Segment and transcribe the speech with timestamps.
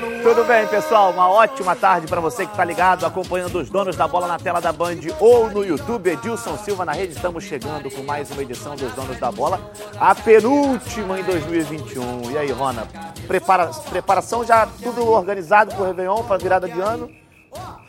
[0.00, 1.10] Tudo bem, pessoal?
[1.10, 4.58] Uma ótima tarde para você que está ligado, acompanhando os donos da bola na tela
[4.58, 6.10] da Band ou no YouTube.
[6.10, 7.12] Edilson Silva na rede.
[7.12, 9.60] Estamos chegando com mais uma edição dos donos da bola,
[9.98, 12.30] a penúltima em 2021.
[12.30, 12.88] E aí, Rona?
[13.26, 13.66] Prepara...
[13.90, 17.10] Preparação já tudo organizado para o Réveillon, para virada de ano?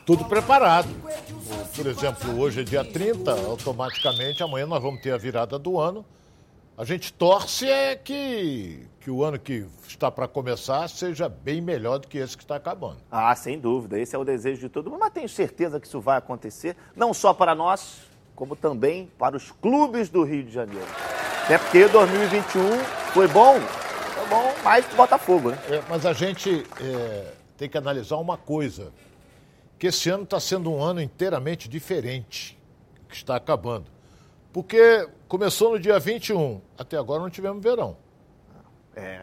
[0.05, 0.89] Tudo preparado.
[1.73, 6.05] Por exemplo, hoje é dia 30, automaticamente amanhã nós vamos ter a virada do ano.
[6.77, 11.99] A gente torce é que, que o ano que está para começar seja bem melhor
[11.99, 12.97] do que esse que está acabando.
[13.11, 13.99] Ah, sem dúvida.
[13.99, 14.99] Esse é o desejo de todo mundo.
[14.99, 18.01] Mas tenho certeza que isso vai acontecer, não só para nós,
[18.35, 20.87] como também para os clubes do Rio de Janeiro.
[21.43, 22.61] Até porque 2021
[23.13, 25.59] foi bom, foi bom mais que Botafogo, né?
[25.69, 28.91] É, mas a gente é, tem que analisar uma coisa,
[29.77, 32.57] que esse ano está sendo um ano inteiramente diferente,
[33.09, 33.85] que está acabando.
[34.53, 37.95] Porque começou no dia 21, até agora não tivemos verão.
[38.93, 39.21] É.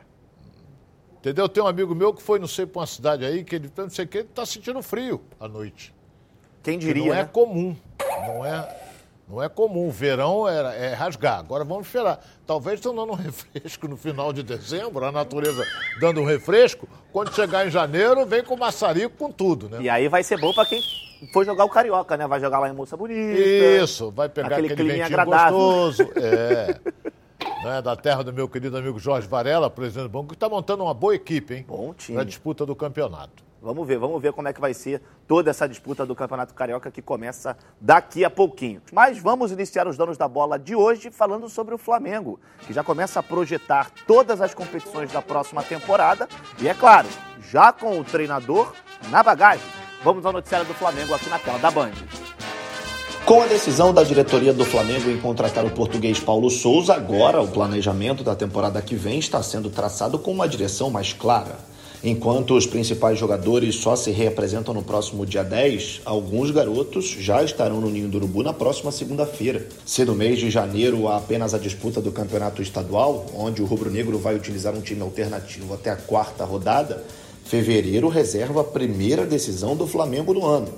[1.18, 1.46] Entendeu?
[1.50, 3.90] Tem um amigo meu que foi, não sei, para uma cidade aí, que ele não
[3.90, 5.94] sei o que, ele está sentindo frio à noite.
[6.62, 7.28] Quem Que diria, não é né?
[7.30, 7.76] comum.
[8.26, 8.87] Não é,
[9.28, 9.88] não é comum.
[9.88, 11.38] O verão era, é rasgar.
[11.38, 12.24] Agora vamos esperar.
[12.46, 15.64] Talvez estão dando um refresco no final de dezembro, a natureza
[16.00, 16.88] dando um refresco.
[17.12, 19.78] Quando chegar em janeiro, vem com maçarico com tudo, né?
[19.80, 20.82] E aí vai ser bom para quem
[21.32, 22.26] for jogar o Carioca, né?
[22.26, 23.38] Vai jogar lá em Moça Bonita.
[23.38, 25.58] Isso, vai pegar Aquele aquele, ventinho agradável.
[25.58, 26.08] gostoso.
[26.18, 26.78] É.
[27.64, 30.84] Né, da terra do meu querido amigo Jorge Varela, presidente do banco, que está montando
[30.84, 31.64] uma boa equipe, hein?
[31.66, 32.14] Bom time.
[32.16, 33.47] Para a disputa do campeonato.
[33.60, 36.90] Vamos ver, vamos ver como é que vai ser toda essa disputa do Campeonato Carioca
[36.92, 38.80] que começa daqui a pouquinho.
[38.92, 42.84] Mas vamos iniciar os donos da bola de hoje falando sobre o Flamengo, que já
[42.84, 46.28] começa a projetar todas as competições da próxima temporada
[46.60, 47.08] e, é claro,
[47.50, 48.72] já com o treinador
[49.10, 49.66] na bagagem.
[50.04, 51.92] Vamos ao noticiário do Flamengo aqui na tela da Band.
[53.24, 57.48] Com a decisão da diretoria do Flamengo em contratar o português Paulo Souza, agora o
[57.48, 61.67] planejamento da temporada que vem está sendo traçado com uma direção mais clara.
[62.02, 67.80] Enquanto os principais jogadores só se reapresentam no próximo dia 10, alguns garotos já estarão
[67.80, 69.66] no Ninho do Urubu na próxima segunda-feira.
[69.84, 74.16] Se no mês de janeiro há apenas a disputa do campeonato estadual, onde o rubro-negro
[74.16, 77.04] vai utilizar um time alternativo até a quarta rodada,
[77.44, 80.68] fevereiro reserva a primeira decisão do Flamengo no ano.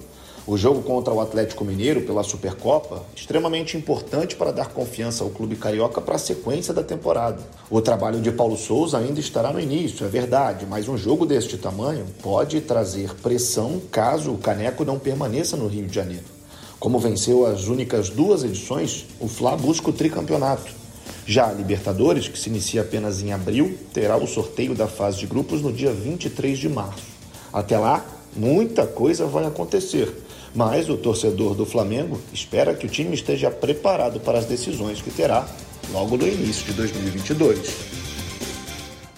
[0.47, 5.55] O jogo contra o Atlético Mineiro pela Supercopa, extremamente importante para dar confiança ao clube
[5.55, 7.39] carioca para a sequência da temporada.
[7.69, 11.59] O trabalho de Paulo Souza ainda estará no início, é verdade, mas um jogo deste
[11.59, 16.25] tamanho pode trazer pressão caso o Caneco não permaneça no Rio de Janeiro.
[16.81, 20.73] Como venceu as únicas duas edições, o Fla busca o tricampeonato.
[21.27, 25.27] Já a Libertadores, que se inicia apenas em abril, terá o sorteio da fase de
[25.27, 27.05] grupos no dia 23 de março.
[27.53, 30.11] Até lá, muita coisa vai acontecer,
[30.55, 35.11] mas o torcedor do Flamengo espera que o time esteja preparado para as decisões que
[35.11, 35.47] terá
[35.93, 38.01] logo no início de 2022.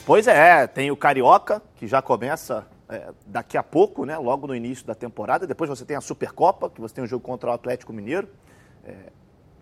[0.05, 4.19] Pois é, tem o Carioca, que já começa é, daqui a pouco, né?
[4.19, 5.47] Logo no início da temporada.
[5.47, 8.29] Depois você tem a Supercopa, que você tem o jogo contra o Atlético Mineiro.
[8.85, 8.95] É,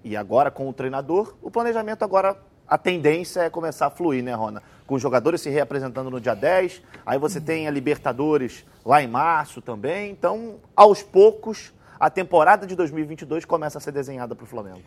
[0.02, 2.36] e agora com o treinador, o planejamento agora,
[2.70, 4.62] a tendência é começar a fluir, né, Rona?
[4.86, 9.08] Com os jogadores se reapresentando no dia 10, aí você tem a Libertadores lá em
[9.08, 10.12] março também.
[10.12, 14.82] Então, aos poucos, a temporada de 2022 começa a ser desenhada para o Flamengo.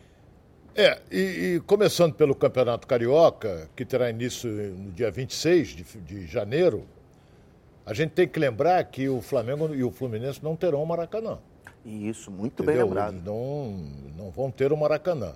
[0.73, 6.25] É, e, e começando pelo Campeonato Carioca, que terá início no dia 26 de, de
[6.25, 6.85] janeiro,
[7.85, 11.37] a gente tem que lembrar que o Flamengo e o Fluminense não terão o Maracanã.
[11.85, 12.87] Isso, muito bem entendeu?
[12.87, 13.13] lembrado.
[13.13, 13.71] Eles não,
[14.17, 15.33] não vão ter o Maracanã.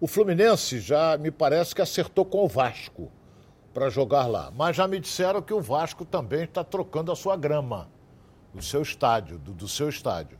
[0.00, 3.10] O Fluminense já me parece que acertou com o Vasco
[3.72, 4.52] para jogar lá.
[4.54, 7.88] Mas já me disseram que o Vasco também está trocando a sua grama,
[8.54, 10.38] o seu estádio, do, do seu estádio.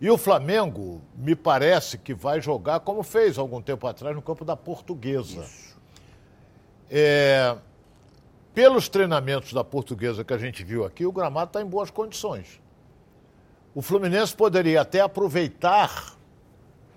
[0.00, 4.46] E o Flamengo, me parece que vai jogar como fez algum tempo atrás no campo
[4.46, 5.44] da Portuguesa.
[6.90, 7.54] É,
[8.54, 12.60] pelos treinamentos da Portuguesa que a gente viu aqui, o gramado está em boas condições.
[13.74, 16.18] O Fluminense poderia até aproveitar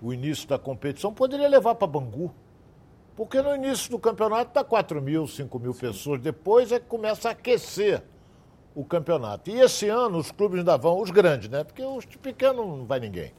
[0.04, 2.30] o início da competição, poderia levar para Bangu.
[3.16, 6.20] Porque no início do campeonato está 4 mil, 5 mil pessoas.
[6.20, 8.02] Depois é que começa a aquecer
[8.74, 9.48] o campeonato.
[9.48, 11.64] E esse ano os clubes ainda vão, os grandes, né?
[11.64, 13.32] Porque os pequenos não vai ninguém.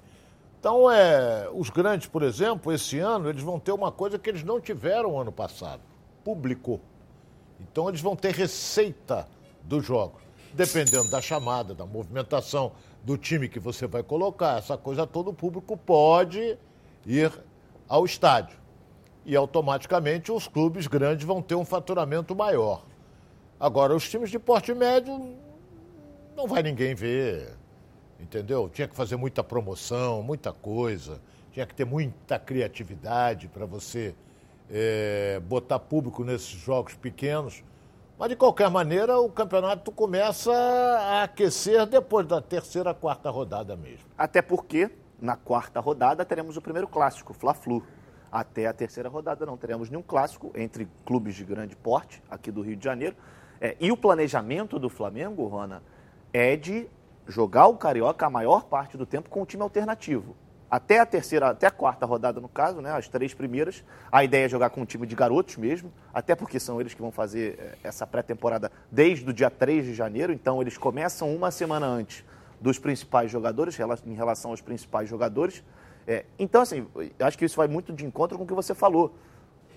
[0.59, 4.43] Então, é, os grandes, por exemplo, esse ano, eles vão ter uma coisa que eles
[4.43, 5.81] não tiveram ano passado:
[6.23, 6.81] público.
[7.59, 9.27] Então, eles vão ter receita
[9.61, 10.23] dos jogos.
[10.51, 12.71] Dependendo da chamada, da movimentação,
[13.05, 16.57] do time que você vai colocar, essa coisa toda, o público pode
[17.05, 17.31] ir
[17.87, 18.57] ao estádio.
[19.23, 22.83] E automaticamente os clubes grandes vão ter um faturamento maior.
[23.59, 25.35] Agora, os times de porte médio,
[26.35, 27.55] não vai ninguém ver,
[28.19, 28.69] entendeu?
[28.69, 31.21] Tinha que fazer muita promoção, muita coisa,
[31.51, 34.15] tinha que ter muita criatividade para você
[34.69, 37.63] é, botar público nesses jogos pequenos.
[38.17, 44.05] Mas, de qualquer maneira, o campeonato começa a aquecer depois da terceira, quarta rodada mesmo.
[44.17, 44.89] Até porque,
[45.21, 47.83] na quarta rodada, teremos o primeiro clássico, Fla-Flu.
[48.31, 52.61] Até a terceira rodada não teremos nenhum clássico entre clubes de grande porte aqui do
[52.61, 53.17] Rio de Janeiro.
[53.59, 55.83] É, e o planejamento do Flamengo, Rona,
[56.31, 56.89] é de
[57.27, 60.37] jogar o Carioca a maior parte do tempo com o time alternativo
[60.75, 63.81] até a terceira, até a quarta rodada no caso, né, as três primeiras,
[64.11, 67.01] a ideia é jogar com um time de garotos mesmo, até porque são eles que
[67.01, 71.49] vão fazer eh, essa pré-temporada desde o dia 3 de janeiro, então eles começam uma
[71.49, 72.25] semana antes
[72.59, 75.63] dos principais jogadores, em relação aos principais jogadores.
[76.05, 76.85] É, então, assim,
[77.19, 79.15] acho que isso vai muito de encontro com o que você falou.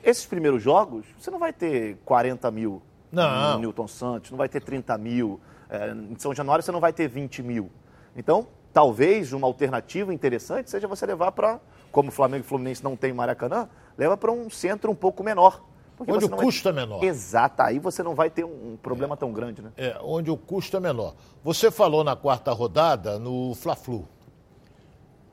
[0.03, 3.55] Esses primeiros jogos, você não vai ter 40 mil não.
[3.55, 5.41] no Newton Santos, não vai ter 30 mil.
[5.71, 7.71] É, em São Januário você não vai ter 20 mil.
[8.17, 8.49] Então,
[8.79, 11.59] talvez uma alternativa interessante seja você levar para,
[11.91, 15.65] como o Flamengo e Fluminense não tem Maracanã, leva para um centro um pouco menor.
[16.07, 17.03] Onde o custo é menor.
[17.03, 19.17] Exato, aí você não vai ter um problema é.
[19.17, 19.73] tão grande, né?
[19.77, 21.17] É, onde o custo é menor.
[21.43, 24.09] Você falou na quarta rodada no Fla-Flu.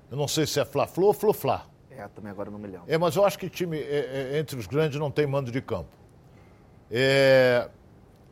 [0.10, 1.68] Eu não sei se é Fla-Flu ou Flu-Fla.
[1.92, 2.86] É, também agora não me lembro.
[2.88, 5.62] É, mas eu acho que time é, é, entre os grandes não tem mando de
[5.62, 5.92] campo.
[6.90, 7.70] É,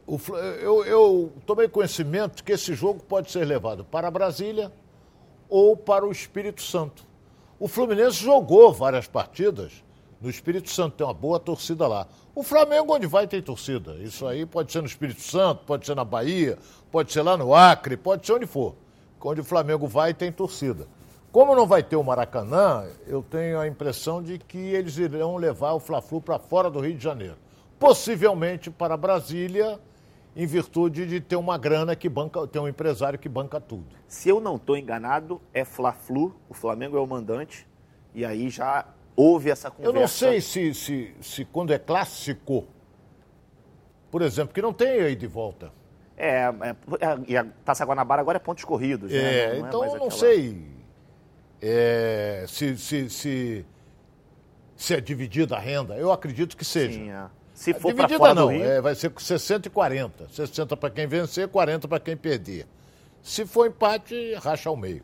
[0.08, 0.18] o,
[0.60, 4.72] eu, eu tomei conhecimento que esse jogo pode ser levado para Brasília,
[5.54, 7.06] ou para o Espírito Santo.
[7.60, 9.84] O Fluminense jogou várias partidas
[10.20, 12.08] no Espírito Santo, tem uma boa torcida lá.
[12.34, 13.94] O Flamengo, onde vai, tem torcida.
[13.98, 16.58] Isso aí pode ser no Espírito Santo, pode ser na Bahia,
[16.92, 18.74] pode ser lá no Acre, pode ser onde for.
[19.22, 20.88] Onde o Flamengo vai, tem torcida.
[21.32, 25.74] Como não vai ter o Maracanã, eu tenho a impressão de que eles irão levar
[25.74, 27.38] o Fla-Flu para fora do Rio de Janeiro.
[27.78, 29.80] Possivelmente para Brasília
[30.36, 33.86] em virtude de ter uma grana que banca, ter um empresário que banca tudo.
[34.08, 37.68] Se eu não estou enganado, é Fla-Flu, o Flamengo é o mandante,
[38.14, 38.86] e aí já
[39.16, 39.96] houve essa conversa.
[39.96, 42.66] Eu não sei se, se, se quando é clássico,
[44.10, 45.72] por exemplo, que não tem aí de volta.
[46.16, 49.18] É, é, é e a Taça Guanabara agora é pontos corridos, né?
[49.18, 50.12] É, não, não então é eu não aquela...
[50.12, 50.74] sei
[51.62, 53.66] é, se, se, se,
[54.76, 55.96] se é dividida a renda.
[55.96, 57.00] Eu acredito que seja.
[57.00, 57.26] Sim, é.
[57.64, 58.62] Se for para fora não, Rio...
[58.62, 60.28] é, vai ser 60 e 40.
[60.28, 62.68] 60 para quem vencer, 40 para quem perder.
[63.22, 65.02] Se for empate, racha ao meio.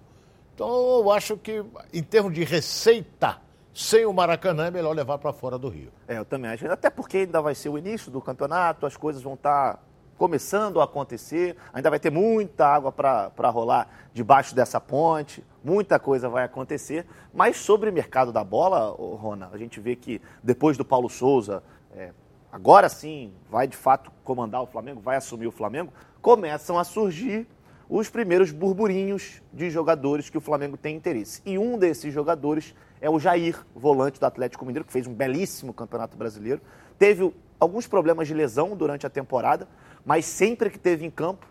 [0.54, 0.68] Então
[1.00, 1.64] eu acho que,
[1.94, 3.38] em termos de receita,
[3.74, 5.90] sem o Maracanã é melhor levar para fora do Rio.
[6.06, 6.70] É, eu também acho.
[6.70, 9.80] Até porque ainda vai ser o início do campeonato, as coisas vão estar tá
[10.18, 16.28] começando a acontecer, ainda vai ter muita água para rolar debaixo dessa ponte, muita coisa
[16.28, 17.06] vai acontecer.
[17.34, 21.64] Mas sobre o mercado da bola, Rona, a gente vê que depois do Paulo Souza,
[21.96, 22.12] é,
[22.52, 27.48] agora sim vai de fato comandar o Flamengo, vai assumir o Flamengo, começam a surgir
[27.90, 31.42] os primeiros burburinhos de jogadores que o Flamengo tem interesse.
[31.44, 35.74] E um desses jogadores é o Jair, volante do Atlético Mineiro, que fez um belíssimo
[35.74, 36.62] campeonato brasileiro.
[37.00, 39.68] Teve alguns problemas de lesão durante a temporada,
[40.06, 41.48] mas sempre que teve em campo,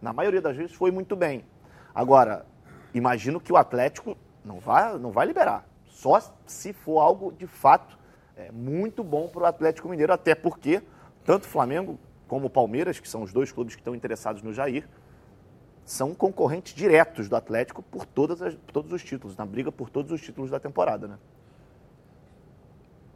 [0.00, 1.44] na maioria das vezes, foi muito bem.
[1.94, 2.46] Agora,
[2.94, 5.66] imagino que o Atlético não vai, não vai liberar.
[5.88, 7.98] Só se for algo de fato
[8.36, 10.82] é, muito bom para o Atlético Mineiro, até porque
[11.24, 14.52] tanto o Flamengo como o Palmeiras, que são os dois clubes que estão interessados no
[14.52, 14.88] Jair,
[15.84, 19.90] são concorrentes diretos do Atlético por, todas as, por todos os títulos, na briga por
[19.90, 21.18] todos os títulos da temporada, né?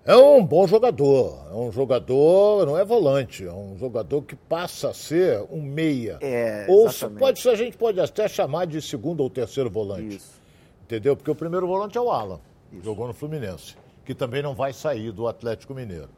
[0.04, 4.88] É um bom jogador, é um jogador, não é volante, é um jogador que passa
[4.90, 6.18] a ser um meia.
[6.22, 10.16] É, ou pode, a gente pode até chamar de segundo ou terceiro volante.
[10.16, 10.40] Isso.
[10.84, 11.14] Entendeu?
[11.14, 12.40] Porque o primeiro volante é o Alan,
[12.72, 12.84] Isso.
[12.84, 13.76] jogou no Fluminense
[14.08, 16.08] que também não vai sair do Atlético Mineiro.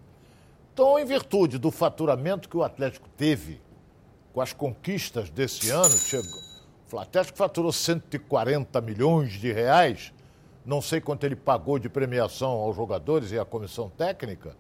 [0.73, 3.61] Então, em virtude do faturamento que o Atlético teve
[4.33, 6.41] com as conquistas desse ano, chegou,
[6.93, 10.13] o Atlético faturou 140 milhões de reais,
[10.65, 14.55] não sei quanto ele pagou de premiação aos jogadores e à comissão técnica.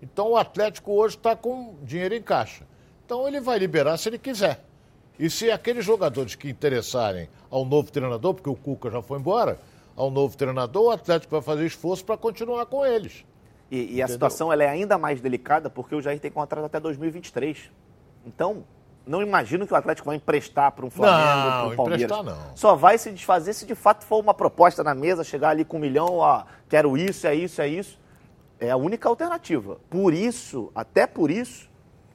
[0.00, 2.68] Então, o Atlético hoje está com dinheiro em caixa.
[3.04, 4.64] Então, ele vai liberar se ele quiser.
[5.18, 9.58] E se aqueles jogadores que interessarem ao novo treinador, porque o Cuca já foi embora,
[9.96, 13.24] ao novo treinador, o Atlético vai fazer esforço para continuar com eles.
[13.70, 16.78] E, e a situação ela é ainda mais delicada porque o Jair tem contrato até
[16.78, 17.70] 2023.
[18.24, 18.64] Então,
[19.06, 22.02] não imagino que o Atlético vai emprestar para um Flamengo, para um Palmeiras.
[22.02, 22.56] Emprestar, não.
[22.56, 25.78] Só vai se desfazer se de fato for uma proposta na mesa, chegar ali com
[25.78, 27.98] um milhão, ó, quero isso, é isso, é isso.
[28.60, 29.78] É a única alternativa.
[29.88, 31.68] Por isso, até por isso,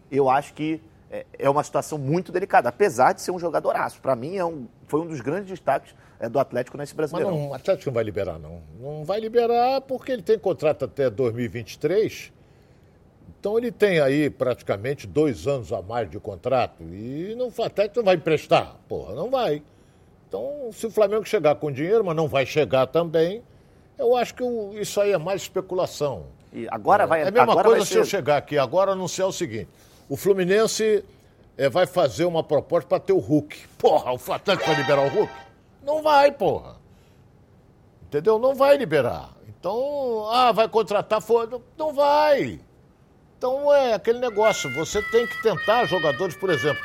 [0.09, 0.81] eu acho que
[1.11, 3.99] é, é uma situação muito delicada, apesar de ser um jogadoraço.
[3.99, 7.29] Para mim, é um, foi um dos grandes destaques é, do Atlético nesse brasileiro.
[7.29, 8.61] Mas não, o Atlético não vai liberar, não.
[8.79, 12.31] Não vai liberar porque ele tem contrato até 2023.
[13.37, 16.81] Então ele tem aí praticamente dois anos a mais de contrato.
[16.83, 18.77] E não, o Atlético não vai emprestar.
[18.87, 19.61] Porra, não vai.
[20.29, 23.43] Então, se o Flamengo chegar com dinheiro, mas não vai chegar também,
[23.99, 24.43] eu acho que
[24.79, 26.27] isso aí é mais especulação.
[26.53, 27.99] E agora vai É a mesma coisa se ser...
[27.99, 29.67] eu chegar aqui agora anunciar o seguinte:
[30.11, 31.05] O Fluminense
[31.57, 33.65] é, vai fazer uma proposta para ter o Hulk.
[33.77, 35.33] Porra, o Atlético vai liberar o Hulk?
[35.81, 36.75] Não vai, porra.
[38.03, 38.37] Entendeu?
[38.37, 39.29] Não vai liberar.
[39.47, 41.61] Então, ah, vai contratar, for...
[41.77, 42.59] não vai.
[43.37, 46.83] Então é aquele negócio, você tem que tentar jogadores, por exemplo,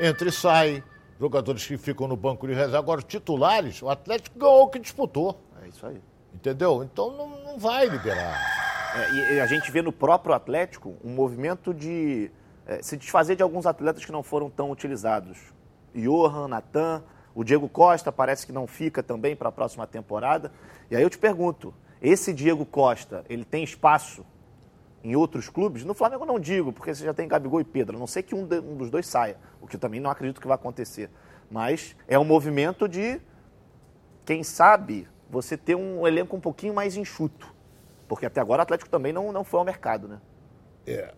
[0.00, 0.82] entre e sai,
[1.20, 2.78] jogadores que ficam no banco de reserva.
[2.78, 5.38] Agora, titulares, o Atlético ganhou o que disputou.
[5.62, 6.00] É isso aí.
[6.32, 6.82] Entendeu?
[6.82, 8.40] Então não, não vai liberar.
[8.96, 12.30] É, e a gente vê no próprio Atlético um movimento de
[12.66, 15.38] é, se desfazer de alguns atletas que não foram tão utilizados.
[15.94, 17.02] Johan, Natan,
[17.34, 20.52] o Diego Costa parece que não fica também para a próxima temporada.
[20.90, 24.24] E aí eu te pergunto, esse Diego Costa, ele tem espaço
[25.02, 25.84] em outros clubes?
[25.84, 27.96] No Flamengo não digo, porque você já tem Gabigol e Pedro.
[27.96, 30.10] A não sei que um, de, um dos dois saia, o que eu também não
[30.10, 31.10] acredito que vai acontecer.
[31.50, 33.20] Mas é um movimento de,
[34.24, 37.54] quem sabe, você ter um elenco um pouquinho mais enxuto.
[38.08, 40.20] Porque até agora o Atlético também não, não foi ao mercado, né?
[40.86, 41.12] É.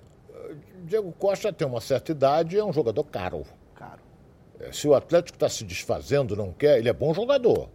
[0.85, 3.45] Diego Costa tem uma certa idade e é um jogador caro.
[3.75, 4.01] Caro.
[4.61, 7.69] É, se o Atlético está se desfazendo, não quer, ele é bom jogador.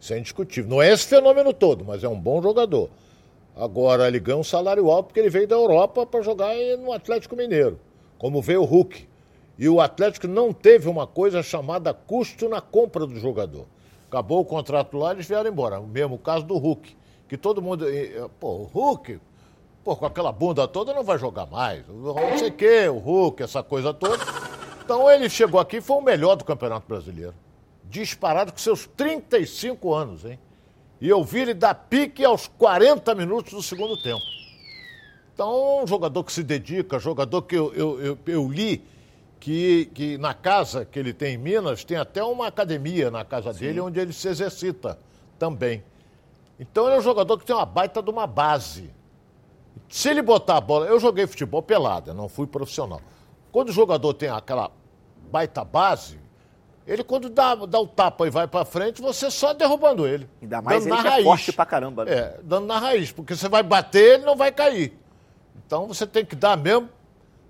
[0.00, 0.70] Isso é indiscutível.
[0.70, 2.90] Não é esse fenômeno todo, mas é um bom jogador.
[3.56, 7.36] Agora, ele ganha um salário alto porque ele veio da Europa para jogar no Atlético
[7.36, 7.78] Mineiro,
[8.18, 9.06] como veio o Hulk.
[9.56, 13.66] E o Atlético não teve uma coisa chamada custo na compra do jogador.
[14.08, 15.78] Acabou o contrato lá, eles vieram embora.
[15.78, 16.96] O mesmo caso do Hulk,
[17.28, 17.86] que todo mundo.
[18.40, 19.20] Pô, o Hulk,
[19.84, 21.86] pô, com aquela bunda toda não vai jogar mais.
[21.86, 24.24] Não sei o quê, o Hulk, essa coisa toda.
[24.82, 27.34] Então ele chegou aqui e foi o melhor do Campeonato Brasileiro.
[27.84, 30.38] Disparado com seus 35 anos, hein?
[31.00, 34.22] E eu vi ele dar pique aos 40 minutos do segundo tempo.
[35.34, 38.82] Então, um jogador que se dedica, jogador que eu, eu, eu, eu li
[39.40, 43.52] que, que na casa que ele tem em Minas, tem até uma academia na casa
[43.52, 43.60] Sim.
[43.60, 44.98] dele onde ele se exercita
[45.38, 45.84] também.
[46.58, 48.90] Então ele é um jogador que tem uma baita de uma base.
[49.88, 50.86] Se ele botar a bola.
[50.86, 53.00] Eu joguei futebol pelada, não fui profissional.
[53.52, 54.70] Quando o jogador tem aquela
[55.30, 56.18] baita base,
[56.86, 60.28] ele, quando dá, dá o tapa e vai para frente, você só derrubando ele.
[60.42, 62.04] Ainda mais ele que é forte pra caramba.
[62.04, 62.12] Né?
[62.12, 64.98] É, dando na raiz, porque você vai bater, ele não vai cair.
[65.66, 66.90] Então você tem que dar mesmo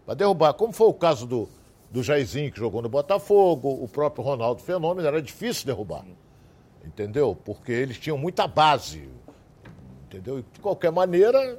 [0.06, 0.54] para derrubar.
[0.54, 1.48] Como foi o caso do,
[1.90, 6.04] do Jairzinho, que jogou no Botafogo, o próprio Ronaldo Fenômeno, era difícil derrubar.
[6.84, 7.36] Entendeu?
[7.44, 9.08] Porque eles tinham muita base.
[10.06, 10.38] Entendeu?
[10.38, 11.58] E, de qualquer maneira,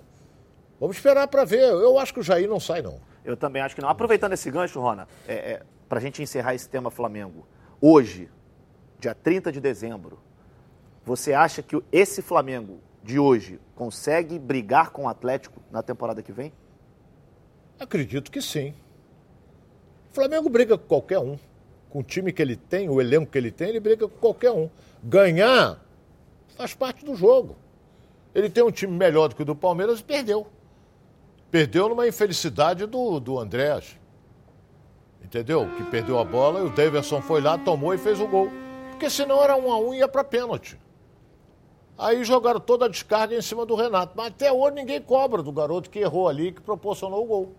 [0.79, 1.62] vamos esperar para ver.
[1.62, 3.00] Eu acho que o Jair não sai, não.
[3.24, 3.89] Eu também acho que não.
[3.89, 7.46] Aproveitando esse gancho, Rona, é, é, para a gente encerrar esse tema Flamengo
[7.82, 8.29] hoje,
[9.00, 10.20] dia 30 de dezembro,
[11.03, 16.32] você acha que esse Flamengo de hoje consegue brigar com o Atlético na temporada que
[16.32, 16.51] vem?
[17.79, 18.74] Acredito que sim.
[20.12, 21.38] O Flamengo briga com qualquer um.
[21.89, 24.51] Com o time que ele tem, o elenco que ele tem, ele briga com qualquer
[24.51, 24.70] um.
[25.03, 25.79] Ganhar
[26.55, 27.55] faz parte do jogo.
[28.34, 30.48] Ele tem um time melhor do que o do Palmeiras e perdeu.
[31.52, 33.98] Perdeu numa infelicidade do, do Andrés
[35.36, 35.68] entendeu?
[35.75, 38.50] Que perdeu a bola e o Davidson foi lá, tomou e fez o gol.
[38.92, 40.80] Porque senão era um a um e ia para pênalti.
[41.98, 44.14] Aí jogaram toda a descarga em cima do Renato.
[44.16, 47.56] Mas até hoje ninguém cobra do garoto que errou ali, que proporcionou o gol.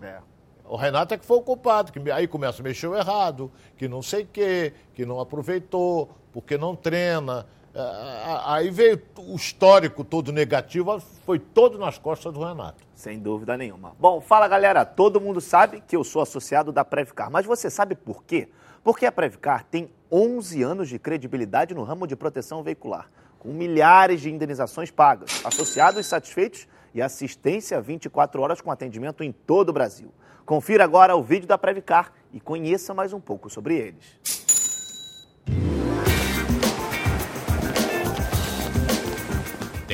[0.00, 0.18] É.
[0.64, 4.02] O Renato é que foi o culpado, que aí começa a mexer errado, que não
[4.02, 7.46] sei o quê, que não aproveitou, porque não treina.
[7.78, 12.82] É, aí veio o histórico todo negativo, foi todo nas costas do Renato.
[12.94, 13.94] Sem dúvida nenhuma.
[14.00, 17.94] Bom, fala galera, todo mundo sabe que eu sou associado da Previcar, mas você sabe
[17.94, 18.48] por quê?
[18.82, 24.22] Porque a Previcar tem 11 anos de credibilidade no ramo de proteção veicular, com milhares
[24.22, 30.10] de indenizações pagas, associados satisfeitos e assistência 24 horas com atendimento em todo o Brasil.
[30.46, 34.45] Confira agora o vídeo da Previcar e conheça mais um pouco sobre eles.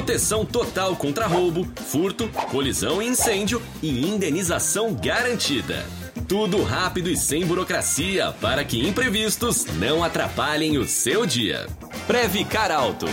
[0.00, 5.84] Proteção total contra roubo, furto, colisão e incêndio e indenização garantida.
[6.26, 11.66] Tudo rápido e sem burocracia para que imprevistos não atrapalhem o seu dia.
[12.06, 13.04] Previcar Alto.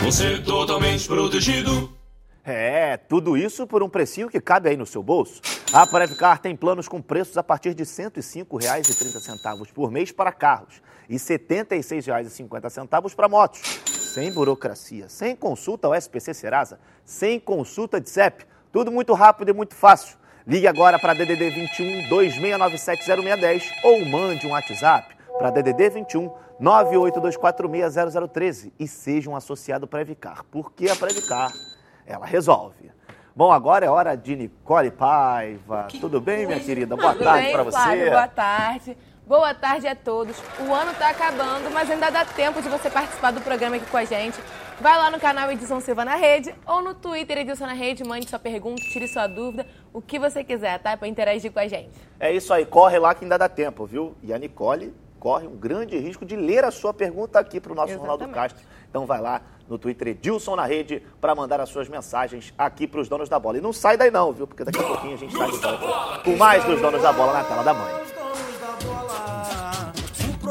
[0.00, 1.92] Você totalmente protegido.
[2.44, 5.40] É, tudo isso por um precinho que cabe aí no seu bolso.
[5.72, 10.80] A Previcar tem planos com preços a partir de R$ 105,30 por mês para carros
[11.08, 13.97] e R$ 76,50 para motos.
[14.08, 18.46] Sem burocracia, sem consulta ao SPC Serasa, sem consulta de CEP.
[18.72, 20.16] Tudo muito rápido e muito fácil.
[20.46, 28.72] Ligue agora para DDD 21 2697 0610 ou mande um WhatsApp para DDD 21 982460013
[28.78, 31.52] e seja um associado Previcar, porque a Previcar,
[32.06, 32.90] ela resolve.
[33.36, 35.86] Bom, agora é hora de Nicole Paiva.
[36.00, 36.96] Tudo bem, minha querida?
[36.96, 38.10] Boa Tudo tarde para você.
[38.10, 38.96] Boa tarde.
[39.28, 40.38] Boa tarde a todos.
[40.58, 43.98] O ano está acabando, mas ainda dá tempo de você participar do programa aqui com
[43.98, 44.40] a gente.
[44.80, 48.26] Vai lá no canal Edson Silva na Rede ou no Twitter Edson na Rede, mande
[48.26, 50.96] sua pergunta, tire sua dúvida, o que você quiser, tá?
[50.96, 51.90] Para interagir com a gente.
[52.18, 54.16] É isso aí, corre lá que ainda dá tempo, viu?
[54.22, 57.74] E a Nicole corre um grande risco de ler a sua pergunta aqui para o
[57.74, 58.10] nosso Exatamente.
[58.10, 58.64] Ronaldo Castro.
[58.88, 63.00] Então vai lá no Twitter Edilson na rede para mandar as suas mensagens aqui para
[63.00, 63.58] os donos da bola.
[63.58, 64.46] E não sai daí não, viu?
[64.46, 67.34] Porque daqui a pouquinho a gente está de volta com mais dos donos da bola
[67.34, 68.17] na tela da mãe.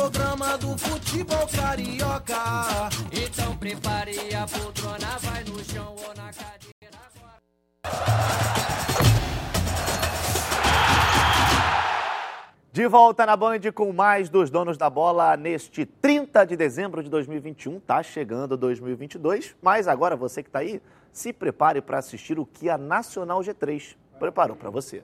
[0.09, 2.89] Programa do futebol carioca.
[3.11, 7.41] Então prepare a poltrona, vai no chão ou na cadeira agora.
[12.71, 17.09] De volta na Band com mais dos donos da bola neste 30 de dezembro de
[17.09, 17.81] 2021.
[17.81, 22.69] Tá chegando 2022, mas agora você que está aí, se prepare para assistir o que
[22.69, 25.03] a Nacional G3 preparou para você.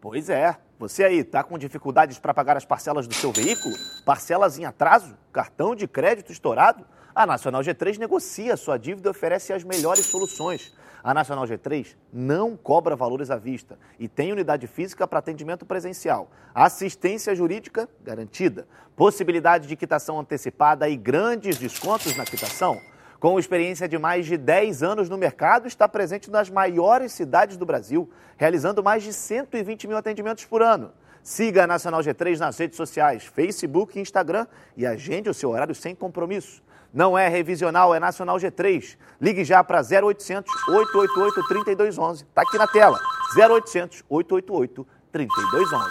[0.00, 0.56] Pois é.
[0.78, 3.74] Você aí está com dificuldades para pagar as parcelas do seu veículo?
[4.04, 5.16] Parcelas em atraso?
[5.32, 6.86] Cartão de crédito estourado?
[7.12, 10.72] A Nacional G3 negocia sua dívida e oferece as melhores soluções.
[11.02, 16.30] A Nacional G3 não cobra valores à vista e tem unidade física para atendimento presencial.
[16.54, 18.68] Assistência jurídica garantida.
[18.94, 22.80] Possibilidade de quitação antecipada e grandes descontos na quitação.
[23.20, 27.66] Com experiência de mais de 10 anos no mercado, está presente nas maiores cidades do
[27.66, 30.92] Brasil, realizando mais de 120 mil atendimentos por ano.
[31.20, 35.74] Siga a Nacional G3 nas redes sociais, Facebook e Instagram e agende o seu horário
[35.74, 36.62] sem compromisso.
[36.94, 38.96] Não é revisional, é Nacional G3.
[39.20, 42.22] Ligue já para 0800 888 3211.
[42.22, 42.98] Está aqui na tela.
[43.36, 45.90] 0800 888 3211.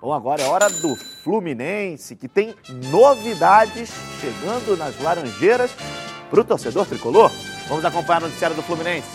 [0.00, 2.54] Bom, agora é hora do Fluminense, que tem
[2.90, 3.90] novidades
[4.20, 5.70] chegando nas Laranjeiras
[6.30, 7.30] para o torcedor tricolor.
[7.68, 9.08] Vamos acompanhar o noticiário do Fluminense.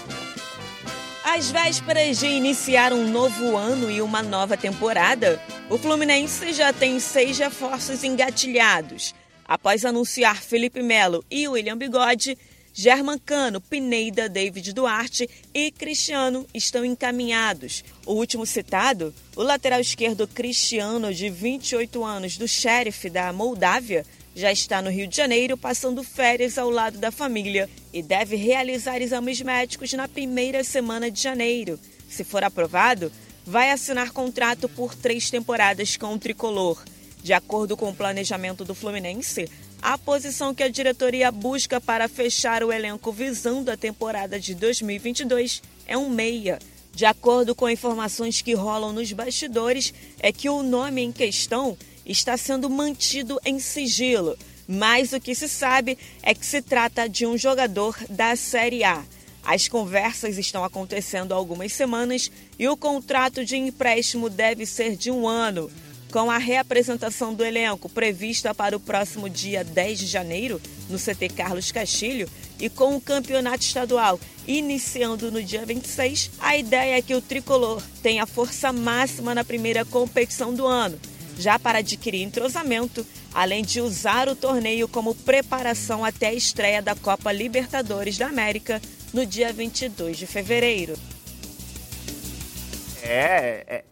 [1.24, 7.00] Às vésperas de iniciar um novo ano e uma nova temporada, o Fluminense já tem
[7.00, 9.16] seis reforços engatilhados.
[9.48, 12.38] Após anunciar Felipe Melo e William Bigode,
[12.74, 17.84] German Cano, Pineida, David Duarte e Cristiano estão encaminhados.
[18.06, 24.52] O último citado, o lateral esquerdo Cristiano, de 28 anos, do Sheriff da Moldávia, já
[24.52, 29.42] está no Rio de Janeiro passando férias ao lado da família e deve realizar exames
[29.42, 31.80] médicos na primeira semana de janeiro.
[32.10, 33.12] Se for aprovado,
[33.46, 36.84] vai assinar contrato por três temporadas com o tricolor.
[37.22, 39.50] De acordo com o planejamento do Fluminense,
[39.82, 45.62] a posição que a diretoria busca para fechar o elenco visando a temporada de 2022
[45.88, 46.60] é um meia.
[46.94, 52.38] De acordo com informações que rolam nos bastidores, é que o nome em questão está
[52.38, 54.38] sendo mantido em sigilo,
[54.68, 59.04] mas o que se sabe é que se trata de um jogador da Série A.
[59.44, 65.10] As conversas estão acontecendo há algumas semanas e o contrato de empréstimo deve ser de
[65.10, 65.70] um ano.
[66.12, 71.30] Com a reapresentação do elenco prevista para o próximo dia 10 de janeiro, no CT
[71.30, 77.16] Carlos Castilho, e com o campeonato estadual iniciando no dia 26, a ideia é que
[77.16, 81.00] o tricolor tenha força máxima na primeira competição do ano,
[81.38, 86.96] já para adquirir entrosamento, além de usar o torneio como preparação até a estreia da
[86.96, 88.82] Copa Libertadores da América
[89.14, 90.94] no dia 22 de fevereiro.
[93.04, 93.86] É, é,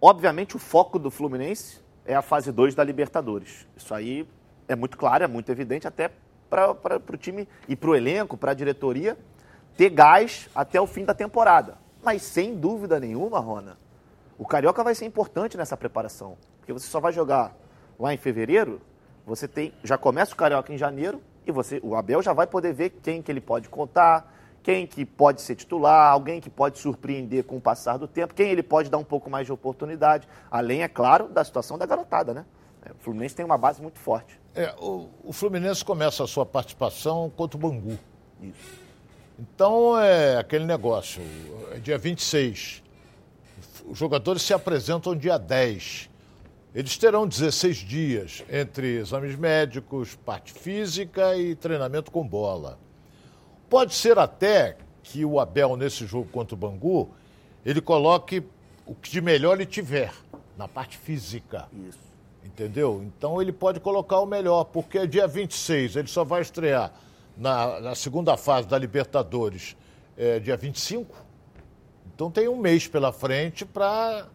[0.00, 3.66] obviamente o foco do Fluminense é a fase 2 da Libertadores.
[3.76, 4.26] Isso aí
[4.66, 6.10] é muito claro, é muito evidente até
[6.48, 9.16] para o time e para o elenco, para a diretoria
[9.76, 11.76] ter gás até o fim da temporada.
[12.02, 13.78] Mas sem dúvida nenhuma, Rona,
[14.38, 16.36] o Carioca vai ser importante nessa preparação.
[16.68, 17.56] Porque você só vai jogar
[17.98, 18.78] lá em fevereiro,
[19.24, 22.74] você tem, já começa o Carioca em janeiro e você, o Abel já vai poder
[22.74, 24.30] ver quem que ele pode contar,
[24.62, 28.50] quem que pode ser titular, alguém que pode surpreender com o passar do tempo, quem
[28.50, 32.34] ele pode dar um pouco mais de oportunidade, além, é claro, da situação da garotada,
[32.34, 32.44] né?
[32.82, 34.38] É, O Fluminense tem uma base muito forte.
[34.54, 37.98] É, o, o Fluminense começa a sua participação contra o Bangu.
[38.42, 38.78] Isso.
[39.38, 41.22] Então é aquele negócio,
[41.72, 42.82] é dia 26.
[43.86, 46.10] Os jogadores se apresentam dia 10.
[46.74, 52.78] Eles terão 16 dias entre exames médicos, parte física e treinamento com bola.
[53.70, 57.10] Pode ser até que o Abel, nesse jogo contra o Bangu,
[57.64, 58.42] ele coloque
[58.86, 60.12] o que de melhor ele tiver
[60.56, 61.68] na parte física.
[61.88, 61.98] Isso.
[62.44, 63.02] Entendeu?
[63.04, 66.92] Então ele pode colocar o melhor, porque é dia 26, ele só vai estrear
[67.36, 69.76] na, na segunda fase da Libertadores
[70.16, 71.14] é, dia 25.
[72.14, 74.26] Então tem um mês pela frente para.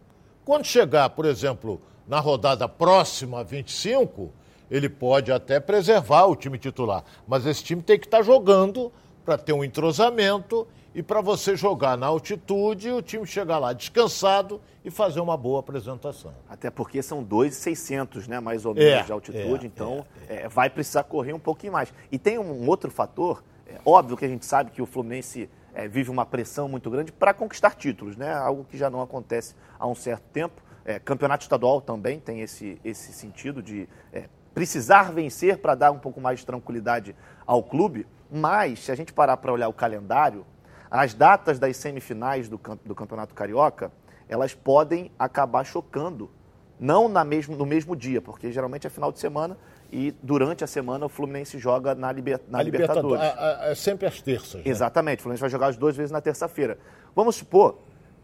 [0.44, 4.30] Quando chegar, por exemplo, na rodada próxima, 25,
[4.70, 7.04] ele pode até preservar o time titular.
[7.26, 8.92] Mas esse time tem que estar jogando
[9.24, 14.60] para ter um entrosamento e para você jogar na altitude, o time chegar lá descansado
[14.84, 16.32] e fazer uma boa apresentação.
[16.48, 20.70] Até porque são 2,600, né, mais ou menos, É, de altitude, é, então é, vai
[20.70, 21.92] precisar correr um pouquinho mais.
[22.12, 25.88] E tem um outro fator, é, óbvio que a gente sabe que o Fluminense é,
[25.88, 29.86] vive uma pressão muito grande para conquistar títulos, né, algo que já não acontece há
[29.88, 30.62] um certo tempo.
[30.84, 35.98] É, campeonato estadual também tem esse, esse sentido de é, precisar vencer para dar um
[35.98, 37.16] pouco mais de tranquilidade
[37.46, 40.46] ao clube, mas se a gente parar para olhar o calendário,
[40.90, 43.90] as datas das semifinais do, do Campeonato Carioca,
[44.28, 46.30] elas podem acabar chocando.
[46.78, 49.56] Não na mesmo, no mesmo dia, porque geralmente é final de semana
[49.92, 53.22] e durante a semana o Fluminense joga na, liber, na a Libertadores.
[53.62, 54.56] É sempre às terças.
[54.56, 54.62] né?
[54.64, 56.78] Exatamente, o Fluminense vai jogar as duas vezes na terça-feira.
[57.14, 57.78] Vamos supor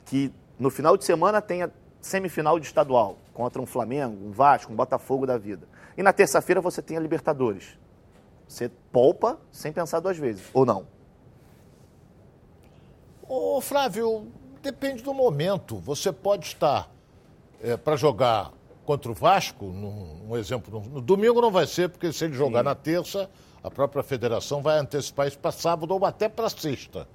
[0.04, 1.70] que no final de semana tenha
[2.00, 5.66] semifinal de estadual contra um Flamengo, um Vasco, um Botafogo da vida.
[5.96, 7.78] E na terça-feira você tem a Libertadores.
[8.48, 10.86] Você poupa sem pensar duas vezes, ou não?
[13.28, 14.26] Ô, Flávio,
[14.60, 15.76] depende do momento.
[15.78, 16.90] Você pode estar
[17.84, 18.52] para jogar
[18.84, 22.74] contra o Vasco, um exemplo, no, domingo não vai ser, porque se ele jogar na
[22.74, 23.30] terça,
[23.62, 27.06] a própria federação vai antecipar isso para sábado ou até para sexta.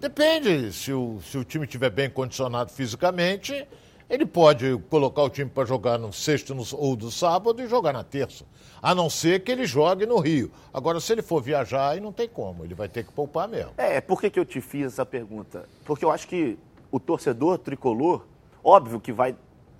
[0.00, 3.66] Depende, se o, se o time estiver bem condicionado fisicamente,
[4.08, 8.04] ele pode colocar o time para jogar no sexto ou no sábado e jogar na
[8.04, 8.44] terça.
[8.82, 10.50] A não ser que ele jogue no Rio.
[10.72, 13.72] Agora, se ele for viajar, aí não tem como, ele vai ter que poupar mesmo.
[13.78, 15.66] É, por que, que eu te fiz essa pergunta?
[15.84, 16.58] Porque eu acho que
[16.90, 18.24] o torcedor tricolor,
[18.62, 19.34] óbvio que vai.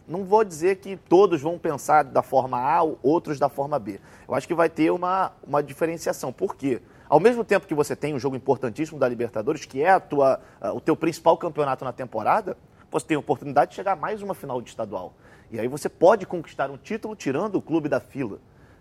[0.09, 4.01] Não vou dizer que todos vão pensar da forma A, outros da forma B.
[4.27, 6.33] Eu acho que vai ter uma, uma diferenciação.
[6.33, 6.81] Por quê?
[7.09, 10.41] Ao mesmo tempo que você tem um jogo importantíssimo da Libertadores, que é a tua,
[10.75, 12.57] o teu principal campeonato na temporada,
[12.95, 15.15] você tem a oportunidade de chegar a mais uma final de estadual.
[15.51, 18.39] E aí você pode conquistar um título tirando o clube da fila.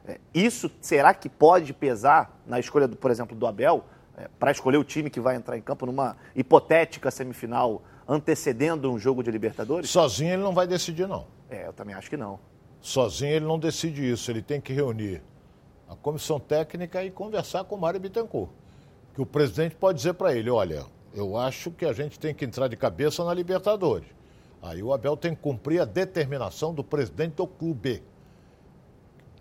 [0.08, 3.84] É, isso será que pode pesar na escolha, do, por exemplo, do Abel,
[4.38, 9.24] para escolher o time que vai entrar em campo numa hipotética semifinal antecedendo um jogo
[9.24, 9.90] de Libertadores?
[9.90, 11.26] Sozinho ele não vai decidir, não.
[11.50, 12.40] É, eu também acho que não.
[12.80, 15.24] Sozinho ele não decide isso, ele tem que reunir
[15.90, 18.52] a comissão técnica e conversar com o Mário Bittencourt.
[19.16, 22.46] Que o presidente pode dizer para ele, olha, eu acho que a gente tem que
[22.46, 24.08] entrar de cabeça na Libertadores.
[24.62, 28.02] Aí o Abel tem que cumprir a determinação do presidente do clube.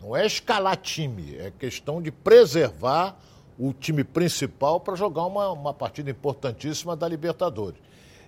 [0.00, 3.16] Não é escalar time, é questão de preservar
[3.58, 7.80] o time principal para jogar uma, uma partida importantíssima da Libertadores.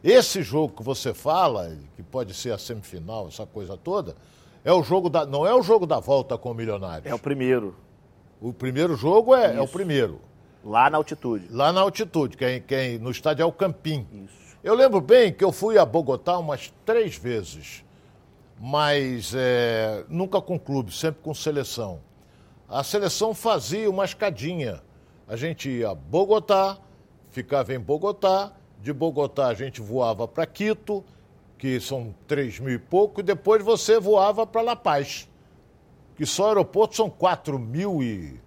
[0.02, 4.14] Esse jogo que você fala, que pode ser a semifinal, essa coisa toda,
[4.64, 7.11] é o jogo da, não é o jogo da volta com o Milionários.
[7.11, 7.74] É o primeiro,
[8.40, 10.20] O primeiro jogo é, é o primeiro,
[10.64, 11.46] lá na altitude.
[11.50, 14.07] lá na altitude, que, é, que é no estádio é o Campim.
[14.12, 14.57] Isso.
[14.62, 17.85] Eu lembro bem que eu fui a Bogotá umas três vezes,
[18.59, 22.00] mas é, nunca com clube, sempre com seleção.
[22.66, 24.83] A seleção fazia uma escadinha.
[25.29, 26.79] A gente ia a Bogotá,
[27.31, 31.05] ficava em Bogotá, de Bogotá a gente voava para Quito,
[31.59, 35.29] que são três mil e pouco, e depois você voava para La Paz,
[36.16, 38.40] que só aeroporto são quatro mil e...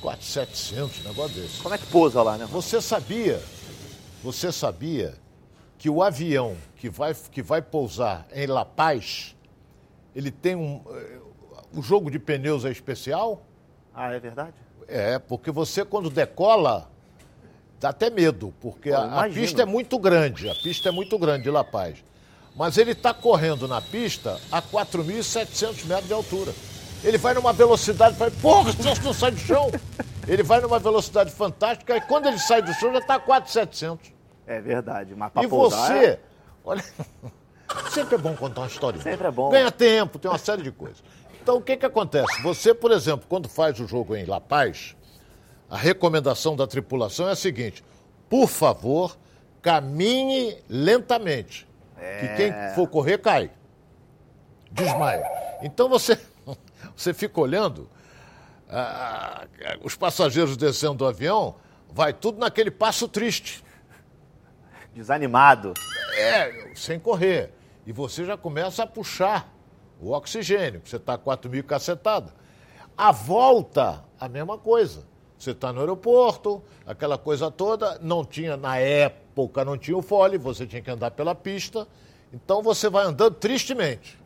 [0.00, 1.60] quase 700, negócio desse.
[1.62, 2.46] Como é que pousa lá, né?
[2.50, 3.40] Você sabia,
[4.22, 5.14] você sabia
[5.76, 9.36] que o avião que vai, que vai pousar em La Paz,
[10.14, 10.82] ele tem um.
[10.90, 11.18] eh,
[11.74, 13.42] O jogo de pneus é especial?
[13.94, 14.54] Ah, é verdade?
[14.86, 16.90] É, porque você quando decola,
[17.78, 21.18] dá até medo, porque Pô, a, a pista é muito grande, a pista é muito
[21.18, 22.02] grande de La Paz.
[22.56, 26.52] Mas ele está correndo na pista a 4.700 metros de altura.
[27.04, 29.70] Ele vai numa velocidade, fala, porra, você não sai do chão.
[30.26, 33.98] Ele vai numa velocidade fantástica, e quando ele sai do chão já está a 4.700.
[34.46, 35.14] É verdade.
[35.14, 36.20] Mas pra E pousar, você, é-
[36.64, 36.84] olha,
[37.92, 39.00] sempre é bom contar uma história.
[39.00, 39.50] Sempre é bom.
[39.50, 41.02] Ganha tempo, tem uma série de coisas.
[41.40, 42.42] Então, o que que acontece?
[42.42, 44.94] Você, por exemplo, quando faz o jogo em La Paz,
[45.70, 47.82] a recomendação da tripulação é a seguinte:
[48.28, 49.16] por favor,
[49.62, 51.66] caminhe lentamente.
[52.20, 53.50] Que quem for correr cai.
[54.70, 55.24] Desmaia.
[55.62, 56.18] Então você,
[56.98, 57.88] você fica olhando,
[58.68, 59.46] ah,
[59.82, 61.54] os passageiros descendo do avião,
[61.88, 63.64] vai tudo naquele passo triste.
[64.92, 65.74] desanimado.
[66.16, 67.52] É, sem correr.
[67.86, 69.48] E você já começa a puxar
[70.00, 72.34] o oxigênio, que você está 4 mil cacetada.
[72.96, 75.06] A volta, a mesma coisa.
[75.38, 80.36] Você está no aeroporto, aquela coisa toda, não tinha, na época, não tinha o fole,
[80.36, 81.86] você tinha que andar pela pista,
[82.32, 84.18] então você vai andando tristemente.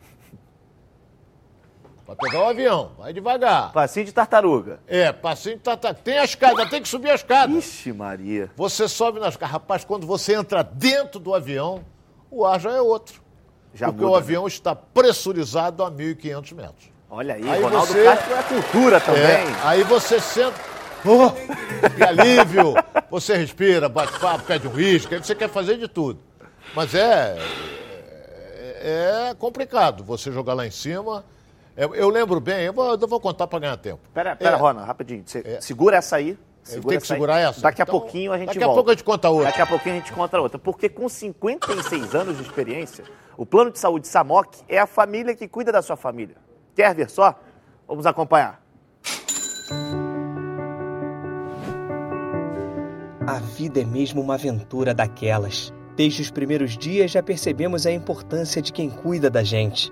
[2.05, 3.71] Para pegar o avião, vai devagar.
[3.71, 4.79] Passinho de tartaruga.
[4.87, 6.01] É, passinho de tartaruga.
[6.03, 7.53] Tem a escada, tem que subir a escada.
[7.53, 8.51] Ixi, Maria.
[8.57, 9.51] Você sobe nas escada.
[9.53, 11.83] Rapaz, quando você entra dentro do avião,
[12.29, 13.21] o ar já é outro.
[13.73, 14.21] Já porque muda, o né?
[14.21, 16.91] avião está pressurizado a 1.500 metros.
[17.09, 19.21] Olha aí, Aí Ronaldo você- Castro é cultura também.
[19.23, 20.59] É, aí você senta.
[21.05, 21.31] Oh,
[21.95, 22.73] que alívio!
[23.11, 26.19] Você respira, bate papo, pede um uísque, aí você quer fazer de tudo.
[26.73, 27.37] Mas é,
[28.81, 31.23] é, é complicado você jogar lá em cima.
[31.75, 34.01] É, Eu, lembro bem, eu vou, eu vou contar para ganhar tempo.
[34.13, 34.59] Pera, pera, É.
[34.59, 35.23] Ronaldo, rapidinho.
[35.25, 36.37] Você Segura essa aí.
[36.61, 37.17] Segura tenho que essa aí.
[37.19, 37.61] segurar essa?
[37.61, 38.75] Daqui a Então, pouquinho a gente daqui a volta.
[38.75, 39.45] pouco a gente conta outra.
[39.47, 40.57] Daqui a pouquinho a gente conta outra.
[40.59, 43.03] Porque com 56 anos de experiência,
[43.35, 46.35] o Plano de Saúde Samok é a família que cuida da sua família.
[46.75, 47.37] Quer ver só?
[47.87, 48.61] Vamos acompanhar.
[53.25, 55.73] A vida é mesmo uma aventura daquelas.
[55.95, 59.91] Desde os primeiros dias já percebemos a importância de quem cuida da gente.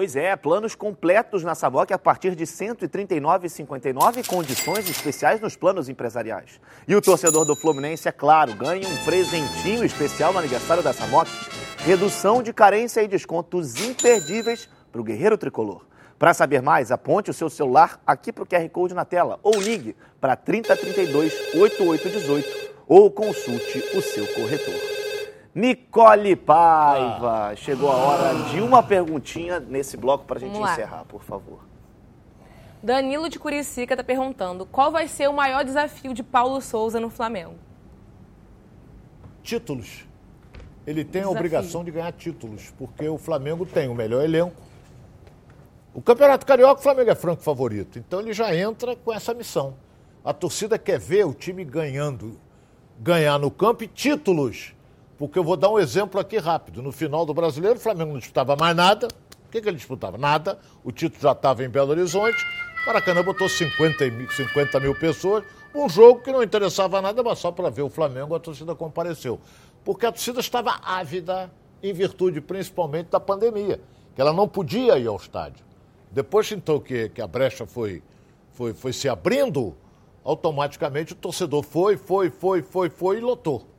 [0.00, 5.56] Pois é, planos completos na Samok a partir de R$ 139,59 e condições especiais nos
[5.56, 6.58] planos empresariais.
[6.88, 11.30] E o torcedor do Fluminense, é claro, ganha um presentinho especial no aniversário da Samok.
[11.84, 15.82] Redução de carência e descontos imperdíveis para o Guerreiro Tricolor.
[16.18, 19.60] Para saber mais, aponte o seu celular aqui para o QR Code na tela ou
[19.60, 24.99] ligue para 3032 8818 ou consulte o seu corretor.
[25.54, 30.72] Nicole Paiva, chegou a hora de uma perguntinha nesse bloco para a gente Vamos lá.
[30.72, 31.58] encerrar, por favor.
[32.82, 37.10] Danilo de Curicica está perguntando qual vai ser o maior desafio de Paulo Souza no
[37.10, 37.56] Flamengo?
[39.42, 40.06] Títulos.
[40.86, 41.38] Ele tem a Desafio.
[41.38, 44.54] obrigação de ganhar títulos, porque o Flamengo tem o melhor elenco.
[45.92, 47.98] O Campeonato Carioca, o Flamengo é franco favorito.
[47.98, 49.74] Então ele já entra com essa missão.
[50.24, 52.38] A torcida quer ver o time ganhando,
[52.98, 54.74] ganhar no campo e títulos.
[55.20, 56.82] Porque eu vou dar um exemplo aqui rápido.
[56.82, 59.06] No final do brasileiro, o Flamengo não disputava mais nada.
[59.46, 60.16] O que, que ele disputava?
[60.16, 60.58] Nada.
[60.82, 62.42] O título já estava em Belo Horizonte.
[62.86, 65.44] Maracanã botou 50 mil, 50 mil pessoas.
[65.74, 69.38] Um jogo que não interessava nada, mas só para ver o Flamengo, a torcida compareceu.
[69.84, 71.52] Porque a torcida estava ávida,
[71.82, 73.78] em virtude principalmente da pandemia,
[74.14, 75.62] que ela não podia ir ao estádio.
[76.10, 78.02] Depois, então, que, que a brecha foi,
[78.52, 79.76] foi, foi se abrindo,
[80.24, 83.69] automaticamente o torcedor foi, foi, foi, foi, foi e lotou.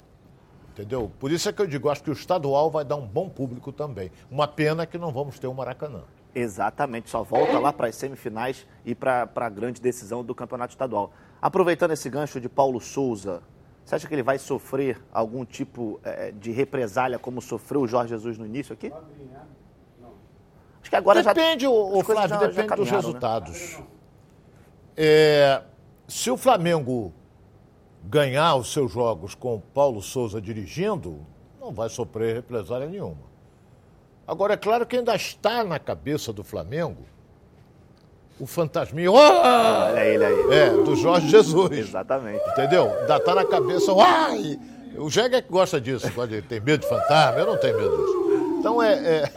[0.74, 1.12] Entendeu?
[1.20, 3.72] Por isso é que eu digo, acho que o estadual vai dar um bom público
[3.74, 4.10] também.
[4.30, 6.04] Uma pena que não vamos ter o Maracanã.
[6.34, 11.12] Exatamente, só volta lá para as semifinais e para a grande decisão do campeonato estadual.
[11.42, 13.42] Aproveitando esse gancho de Paulo Souza,
[13.84, 18.12] você acha que ele vai sofrer algum tipo eh, de represália como sofreu o Jorge
[18.12, 18.94] Jesus no início aqui?
[20.82, 21.34] Acho que agora já.
[21.34, 23.06] depende, o, as coisas Flávio, já- já depende dos caminharam, né?
[23.08, 23.80] resultados.
[24.96, 25.62] É,
[26.08, 27.12] se o Flamengo
[28.04, 31.20] ganhar os seus jogos com o Paulo Souza dirigindo,
[31.60, 33.30] não vai sofrer represália nenhuma.
[34.28, 37.06] Agora, é claro que ainda está na cabeça do Flamengo
[38.40, 39.12] o fantasminha.
[39.12, 40.54] Olha ele aí.
[40.54, 41.72] É, do Jorge Jesus.
[41.72, 42.42] Exatamente.
[42.50, 42.92] Entendeu?
[43.02, 43.92] Ainda está na cabeça.
[44.98, 47.78] O Jega é que gosta disso, gosta de- tem medo de fantasma, eu não tenho
[47.78, 48.58] medo disso.
[48.60, 48.94] Então é.
[49.24, 49.32] é-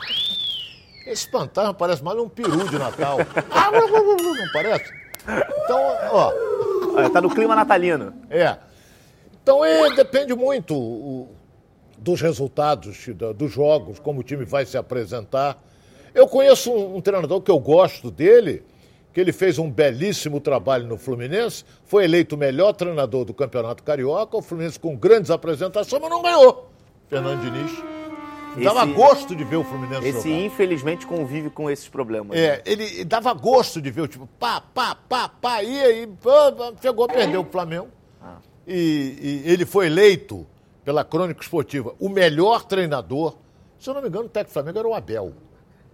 [1.06, 3.18] Esse fantasma parece mais um peru de Natal.
[3.44, 4.90] Não parece?
[5.64, 5.78] Então,
[6.12, 6.32] ó.
[6.94, 8.12] Olha, tá no clima natalino.
[8.30, 8.56] É.
[9.42, 11.28] Então é, depende muito o-
[11.98, 12.96] dos resultados
[13.36, 15.62] dos jogos, como o time vai se apresentar.
[16.14, 18.62] Eu conheço um, um treinador que eu gosto dele,
[19.12, 23.82] que ele fez um belíssimo trabalho no Fluminense, foi eleito o melhor treinador do Campeonato
[23.82, 26.70] Carioca, o Fluminense com grandes apresentações, mas não ganhou.
[27.08, 28.03] Fernando Diniz.
[28.62, 30.44] Dava Esse- gosto de ver o Fluminense Esse, jogar.
[30.44, 32.36] infelizmente, convive com esses problemas.
[32.38, 32.62] É, né?
[32.66, 36.72] ele dava gosto de ver o tipo, pá, pá, pá, pá, e aí pá, pá,
[36.80, 37.88] chegou a perder o Flamengo.
[38.66, 40.46] E, e ele foi eleito
[40.84, 43.36] pela Crônica Esportiva o melhor treinador.
[43.78, 45.32] Se eu não me engano, o técnico do Flamengo era o Abel.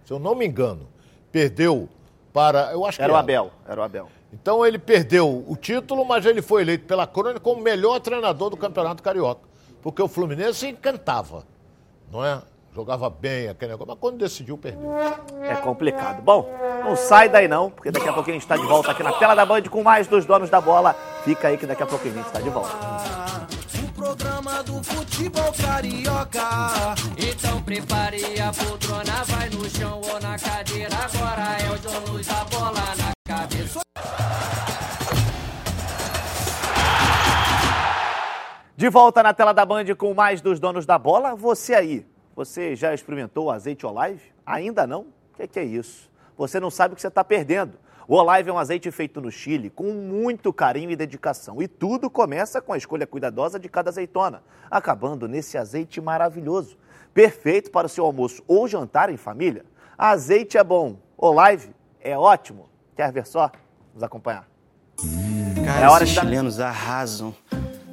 [0.05, 0.87] Se eu não me engano.
[1.31, 1.89] perdeu
[2.31, 2.71] para.
[2.71, 4.07] Eu acho que Era o Abel, era o Abel.
[4.33, 8.49] Então ele perdeu o título, mas ele foi eleito pela Crônica como o melhor treinador
[8.49, 9.41] do Campeonato Carioca.
[9.81, 11.43] Porque o Fluminense encantava,
[12.11, 12.41] não é?
[12.73, 14.93] Jogava bem aquele negócio, mas quando decidiu, perdeu.
[15.43, 16.21] É complicado.
[16.21, 16.49] Bom,
[16.83, 19.11] não sai daí não, porque daqui a pouquinho a gente está de volta aqui na
[19.13, 20.95] tela da Band com mais dos donos da bola.
[21.25, 22.73] Fica aí que daqui a pouquinho a gente está de volta.
[23.83, 26.95] O programa do futebol carioca.
[27.17, 30.95] Então prepare a poltrona, vai no chão ou na cadeira.
[30.95, 33.81] Agora é o dono da bola na cabeça.
[38.81, 41.35] De volta na tela da Band com mais dos donos da bola.
[41.35, 42.03] Você aí,
[42.35, 44.33] você já experimentou o azeite Olive?
[44.43, 45.01] Ainda não?
[45.01, 46.09] O que, que é isso?
[46.35, 47.77] Você não sabe o que você está perdendo.
[48.07, 51.61] O Olive é um azeite feito no Chile com muito carinho e dedicação.
[51.61, 54.41] E tudo começa com a escolha cuidadosa de cada azeitona,
[54.71, 56.75] acabando nesse azeite maravilhoso.
[57.13, 59.63] Perfeito para o seu almoço ou jantar em família.
[59.95, 62.67] Azeite é bom, Olive é ótimo.
[62.95, 63.51] Quer ver só?
[63.89, 64.47] Vamos acompanhar.
[65.63, 67.35] Cara, É hora de chilenos arrasam.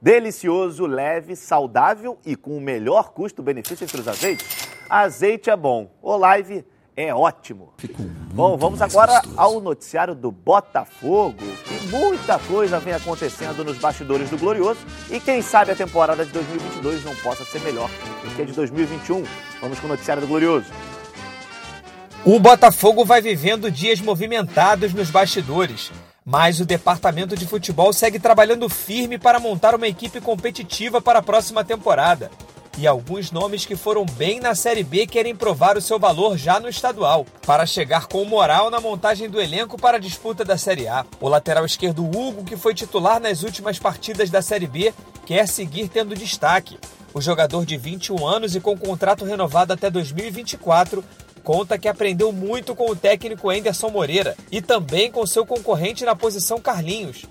[0.00, 4.68] Delicioso, leve, saudável e com o melhor custo-benefício entre os azeites.
[4.88, 6.64] Azeite é bom, Olive
[6.96, 7.74] é ótimo.
[8.32, 14.38] Bom, vamos agora ao noticiário do Botafogo, que muita coisa vem acontecendo nos bastidores do
[14.38, 14.80] Glorioso
[15.10, 17.88] e quem sabe a temporada de 2022 não possa ser melhor
[18.24, 19.24] do que a de 2021.
[19.60, 20.66] Vamos com o noticiário do Glorioso.
[22.24, 25.92] O Botafogo vai vivendo dias movimentados nos bastidores,
[26.28, 31.22] mas o departamento de futebol segue trabalhando firme para montar uma equipe competitiva para a
[31.22, 32.30] próxima temporada.
[32.76, 36.60] E alguns nomes que foram bem na Série B querem provar o seu valor já
[36.60, 40.86] no estadual, para chegar com moral na montagem do elenco para a disputa da Série
[40.86, 41.06] A.
[41.18, 44.92] O lateral esquerdo Hugo, que foi titular nas últimas partidas da Série B,
[45.24, 46.78] quer seguir tendo destaque.
[47.14, 51.02] O jogador de 21 anos e com contrato renovado até 2024
[51.38, 56.14] conta que aprendeu muito com o técnico Anderson Moreira e também com seu concorrente na
[56.14, 57.24] posição Carlinhos.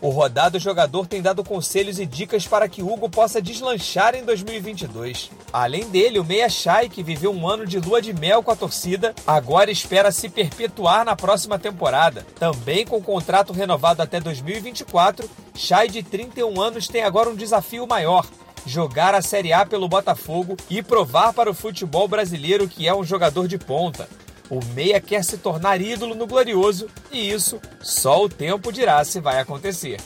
[0.00, 5.30] O rodado jogador tem dado conselhos e dicas para que Hugo possa deslanchar em 2022.
[5.52, 8.56] Além dele, o Meia Chay, que viveu um ano de lua de mel com a
[8.56, 12.24] torcida, agora espera se perpetuar na próxima temporada.
[12.38, 18.24] Também com contrato renovado até 2024, Chay, de 31 anos, tem agora um desafio maior
[18.68, 23.02] jogar a Série A pelo Botafogo e provar para o futebol brasileiro que é um
[23.02, 24.08] jogador de ponta.
[24.50, 29.20] O Meia quer se tornar ídolo no Glorioso e isso só o tempo dirá se
[29.20, 29.98] vai acontecer.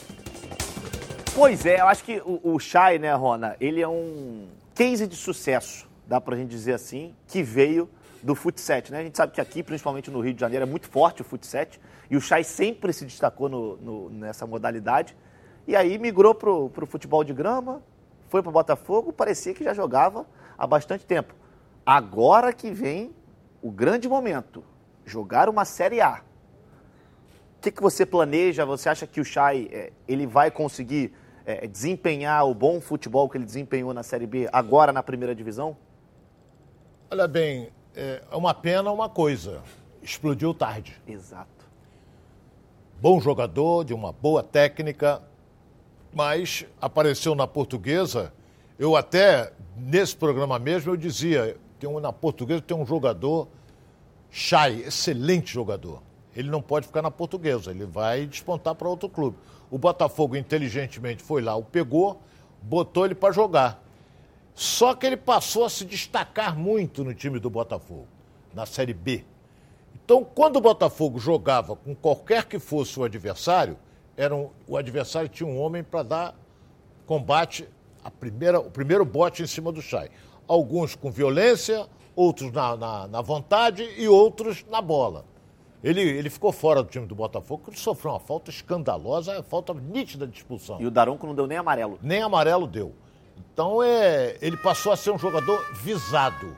[1.34, 5.16] Pois é, eu acho que o, o Chay, né, Rona, ele é um case de
[5.16, 7.88] sucesso, dá pra gente dizer assim, que veio
[8.22, 9.00] do futsal, né?
[9.00, 11.66] A gente sabe que aqui, principalmente no Rio de Janeiro, é muito forte o futsal
[12.10, 15.16] e o Chay sempre se destacou no- no- nessa modalidade.
[15.66, 17.80] E aí migrou pro, pro futebol de grama,
[18.32, 20.24] foi pro Botafogo, parecia que já jogava
[20.56, 21.34] há bastante tempo.
[21.84, 23.14] Agora que vem
[23.60, 24.64] o grande momento,
[25.04, 26.22] jogar uma Série A.
[27.58, 28.64] O que, que você planeja?
[28.64, 31.12] Você acha que o Chay eh, ele vai conseguir
[31.44, 35.76] eh, desempenhar o bom futebol que ele desempenhou na Série B agora na primeira divisão?
[37.10, 39.62] Olha bem, é uma pena uma coisa.
[40.02, 40.98] Explodiu tarde.
[41.06, 41.68] Exato.
[42.98, 45.20] Bom jogador, de uma boa técnica,
[46.12, 48.32] mas apareceu na portuguesa.
[48.78, 53.48] Eu até, nesse programa mesmo, eu dizia, tem um, na portuguesa tem um jogador,
[54.30, 56.02] Chay, excelente jogador.
[56.34, 59.36] Ele não pode ficar na portuguesa, ele vai despontar para outro clube.
[59.70, 62.20] O Botafogo inteligentemente foi lá, o pegou,
[62.62, 63.82] botou ele para jogar.
[64.54, 68.06] Só que ele passou a se destacar muito no time do Botafogo,
[68.54, 69.24] na Série B.
[69.94, 73.78] Então, quando o Botafogo jogava com qualquer que fosse o adversário,
[74.16, 76.34] era um- o adversário tinha um homem para dar
[77.06, 77.68] combate,
[78.04, 80.10] a primeira, o primeiro bote em cima do Chay.
[80.46, 85.24] Alguns com violência, outros na, na, na vontade e outros na bola.
[85.82, 89.42] Ele, ele ficou fora do time do Botafogo, porque ele sofreu uma falta escandalosa, uma
[89.42, 90.80] falta nítida de expulsão.
[90.80, 91.98] E o Daronco não deu nem amarelo.
[92.00, 92.92] Nem amarelo deu.
[93.52, 96.56] Então é, ele passou a ser um jogador visado.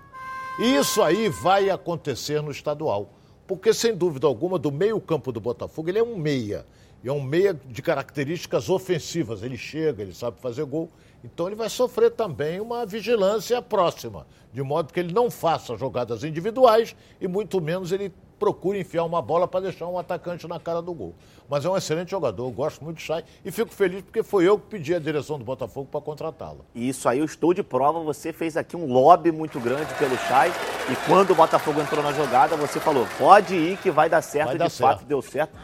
[0.59, 3.09] E isso aí vai acontecer no estadual.
[3.47, 6.65] Porque, sem dúvida alguma, do meio-campo do Botafogo, ele é um meia.
[7.05, 9.43] E é um meia de características ofensivas.
[9.43, 10.91] Ele chega, ele sabe fazer gol.
[11.23, 16.25] Então ele vai sofrer também uma vigilância próxima, de modo que ele não faça jogadas
[16.25, 20.83] individuais e muito menos ele procure enfiar uma bola para deixar um atacante na cara
[20.83, 21.15] do gol.
[21.49, 24.59] Mas é um excelente jogador, gosto muito do Chay e fico feliz porque foi eu
[24.59, 26.65] que pedi a direção do Botafogo para contratá-lo.
[26.75, 30.17] E isso aí eu estou de prova, você fez aqui um lobby muito grande pelo
[30.17, 30.51] Chay
[30.91, 34.49] e quando o Botafogo entrou na jogada, você falou, pode ir que vai dar certo,
[34.49, 35.09] Vai e dar de fato certo.
[35.09, 35.57] deu certo.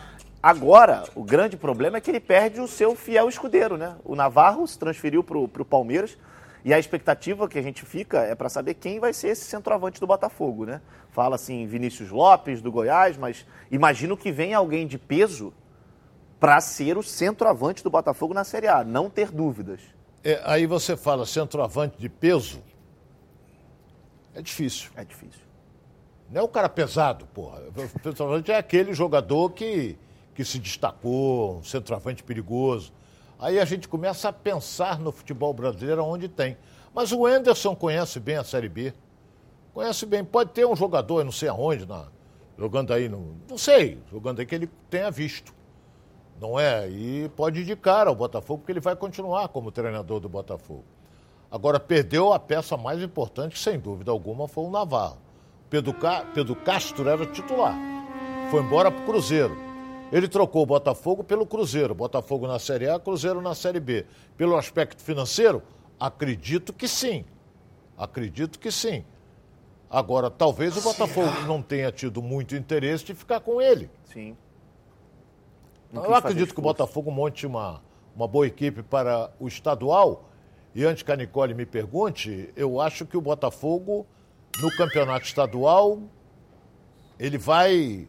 [0.42, 3.96] Agora, o grande problema é que ele perde o seu fiel escudeiro, né?
[4.04, 6.16] O Navarro se transferiu para o Palmeiras
[6.64, 10.00] e a expectativa que a gente fica é para saber quem vai ser esse centroavante
[10.00, 10.80] do Botafogo, né?
[11.10, 15.52] Fala assim Vinícius Lopes do Goiás, mas imagino que venha alguém de peso
[16.38, 19.80] para ser o centroavante do Botafogo na Série A, não ter dúvidas.
[20.24, 22.62] É, aí você fala centroavante de peso,
[24.34, 24.90] é difícil.
[24.96, 25.40] É difícil.
[26.30, 27.62] Não é o cara pesado, porra.
[27.74, 29.98] O centroavante é aquele jogador que,
[30.34, 32.92] que se destacou, um centroavante perigoso.
[33.38, 36.56] Aí a gente começa a pensar no futebol brasileiro onde tem.
[36.94, 38.92] Mas o Enderson conhece bem a Série B.
[39.72, 40.24] Conhece bem.
[40.24, 42.06] Pode ter um jogador, não sei aonde, na,
[42.58, 45.54] jogando aí, no, não sei, jogando aí que ele tenha visto.
[46.40, 46.88] Não é?
[46.88, 50.84] E pode indicar ao Botafogo, porque ele vai continuar como treinador do Botafogo.
[51.50, 55.18] Agora, perdeu a peça mais importante, sem dúvida alguma, foi o Navarro.
[55.68, 56.24] Pedro, Ca...
[56.34, 57.74] Pedro Castro era titular.
[58.50, 59.69] Foi embora para o Cruzeiro.
[60.12, 61.94] Ele trocou o Botafogo pelo Cruzeiro.
[61.94, 64.06] Botafogo na Série A, Cruzeiro na Série B.
[64.36, 65.62] Pelo aspecto financeiro,
[65.98, 67.24] acredito que sim.
[67.96, 69.04] Acredito que sim.
[69.88, 73.90] Agora, talvez o Botafogo não tenha tido muito interesse de ficar com ele.
[74.04, 74.36] Sim.
[75.92, 77.82] Eu Não fazer acredito que o Botafogo monte uma,
[78.14, 80.28] uma boa equipe para o estadual.
[80.74, 84.06] E antes que a Nicole me pergunte, eu acho que o Botafogo,
[84.62, 86.00] no campeonato estadual,
[87.18, 88.08] ele vai.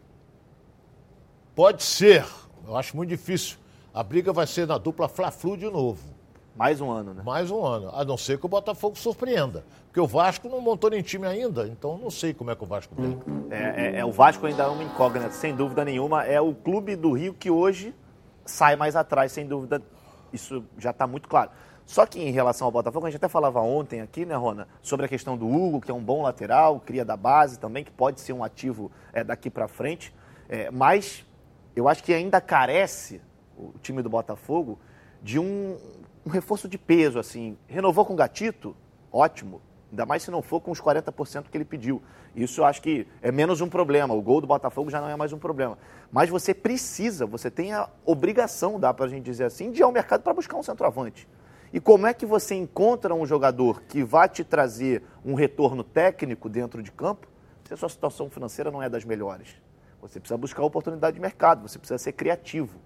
[1.54, 2.24] Pode ser,
[2.66, 3.58] eu acho muito difícil.
[3.92, 6.02] A briga vai ser na dupla Fla-Flu de novo.
[6.56, 7.22] Mais um ano, né?
[7.22, 7.90] Mais um ano.
[7.94, 9.62] A não ser que o Botafogo surpreenda.
[9.86, 12.66] Porque o Vasco não montou nem time ainda, então não sei como é que o
[12.66, 13.18] Vasco tem.
[13.50, 16.24] É, é- é- o Vasco ainda é uma incógnita, sem dúvida nenhuma.
[16.24, 17.94] É o clube do Rio que hoje
[18.46, 19.82] sai mais atrás, sem dúvida.
[20.32, 21.50] Isso já está muito claro.
[21.84, 25.04] Só que em relação ao Botafogo, a gente até falava ontem aqui, né, Rona, sobre
[25.04, 28.22] a questão do Hugo, que é um bom lateral, cria da base também, que pode
[28.22, 30.14] ser um ativo é, daqui para frente.
[30.48, 31.24] É, mas
[31.74, 33.20] eu acho que ainda carece
[33.56, 34.78] o time do Botafogo
[35.22, 35.76] de um,
[36.26, 37.56] um reforço de peso, assim.
[37.66, 38.76] Renovou com o Gatito?
[39.10, 39.60] Ótimo.
[39.90, 42.02] Ainda mais se não for com os 40% que ele pediu.
[42.34, 44.14] Isso eu acho que é menos um problema.
[44.14, 45.76] O gol do Botafogo já não é mais um problema.
[46.10, 49.92] Mas você precisa, você tem a obrigação, dá pra gente dizer assim, de ir ao
[49.92, 51.28] mercado para buscar um centroavante.
[51.72, 56.48] E como é que você encontra um jogador que vai te trazer um retorno técnico
[56.48, 57.26] dentro de campo
[57.64, 59.56] se a sua situação financeira não é das melhores?
[60.02, 62.76] Você precisa buscar oportunidade de mercado, você precisa ser criativo.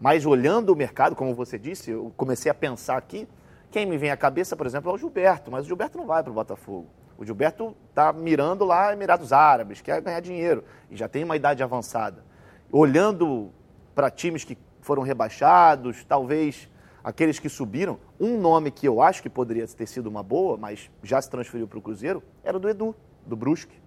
[0.00, 3.28] Mas olhando o mercado, como você disse, eu comecei a pensar aqui,
[3.68, 6.22] quem me vem à cabeça, por exemplo, é o Gilberto, mas o Gilberto não vai
[6.22, 6.86] para o Botafogo.
[7.18, 11.62] O Gilberto está mirando lá Emirados Árabes, quer ganhar dinheiro e já tem uma idade
[11.62, 12.24] avançada.
[12.70, 13.50] Olhando
[13.94, 16.68] para times que foram rebaixados, talvez
[17.02, 20.90] aqueles que subiram, um nome que eu acho que poderia ter sido uma boa, mas
[21.02, 22.94] já se transferiu para o Cruzeiro, era do Edu,
[23.26, 23.81] do Brusque.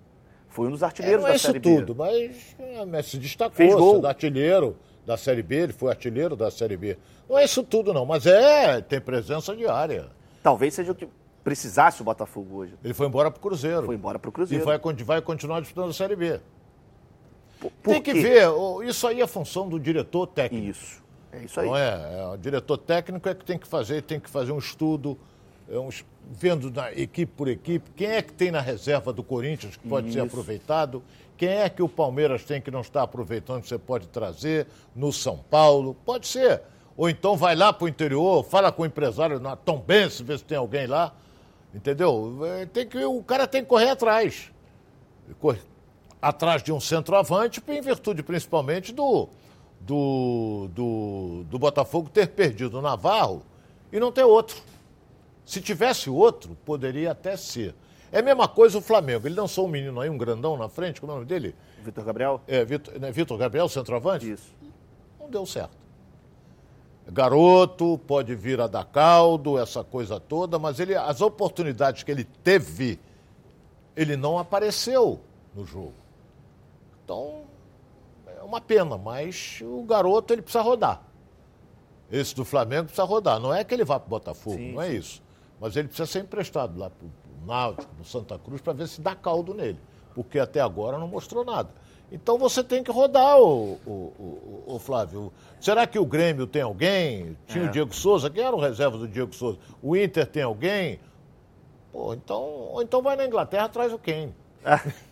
[0.56, 1.76] Foi um dos artilheiros é da Série B.
[1.80, 2.56] tudo, mas,
[2.88, 3.95] mas se destacou, Fez gol.
[3.95, 6.97] sendo artilheiro da Série B, ele foi artilheiro da Série B.
[7.30, 10.08] Não é isso tudo, não, mas é, tem presença diária.
[10.41, 11.10] Talvez seja o que
[11.43, 12.74] precisasse o Botafogo hoje.
[12.82, 13.86] Ele foi embora para o Cruzeiro.
[13.86, 14.64] Foi embora para o E Cruzeiro.
[14.64, 16.39] vai, vai continuar disputando a Série B.
[17.60, 18.22] por tem que quê?
[18.22, 18.47] ver,
[18.88, 20.68] isso aí é função do diretor técnico.
[20.70, 21.03] Isso,
[21.34, 21.68] é isso aí.
[21.68, 22.20] Não é?
[22.22, 25.34] É, O diretor técnico é que tem que fazer, tem que fazer um estudo, es-
[26.32, 30.07] vendo na equipe por equipe, quem é que tem na reserva do Corinthians que pode
[30.07, 30.28] ser Isso.
[30.28, 31.03] aproveitado,
[31.38, 35.11] quem é que o Palmeiras tem que não está aproveitando que você pode trazer no
[35.11, 36.61] São Paulo, pode ser.
[36.95, 40.38] Ou então vai lá para o interior, fala com o empresário na Tom Benz, vê
[40.38, 41.13] se tem alguém lá,
[41.74, 42.39] entendeu?
[42.45, 44.49] É, Tem que, o cara tem que correr atrás.
[46.22, 49.28] Atrás de um centroavante, em virtude principalmente do,
[49.82, 53.43] do, do, do Botafogo ter perdido o Navarro
[53.91, 54.55] e não ter outro.
[55.45, 57.75] Se tivesse outro, poderia até ser.
[58.11, 59.27] É a mesma coisa o Flamengo.
[59.27, 61.55] Ele lançou um menino aí, um grandão na frente, como é o nome dele?
[61.83, 62.41] Vitor Gabriel?
[62.47, 64.31] É, Vitor, né, Vitor Gabriel, centroavante?
[64.31, 64.53] Isso.
[65.19, 65.77] Não deu certo.
[67.07, 72.23] Garoto, pode vir a dar caldo, essa coisa toda, mas ele, as oportunidades que ele
[72.23, 72.99] teve,
[73.95, 75.19] ele não apareceu
[75.53, 75.93] no jogo.
[77.03, 77.43] Então,
[78.39, 81.03] é uma pena, mas o garoto ele precisa rodar.
[82.11, 83.39] Esse do Flamengo precisa rodar.
[83.39, 84.97] Não é que ele vá para o Botafogo, Sim, não é sim.
[84.97, 85.24] isso.
[85.60, 89.01] Mas ele precisa ser emprestado lá para o Náutico, para Santa Cruz, para ver se
[89.01, 89.80] dá caldo nele.
[90.14, 91.70] Porque até agora não mostrou nada.
[92.12, 95.34] Então você tem que rodar, o, o, o, o Flávio.
[95.60, 97.38] Será que o Grêmio tem alguém?
[97.47, 97.68] Tinha É.
[97.68, 98.30] o Diego Souza.
[98.30, 99.58] Quem era o reserva do Diego Souza?
[99.82, 100.99] O Inter tem alguém?
[101.91, 104.34] Pô, então, ou então vai na Inglaterra, traz o Kane.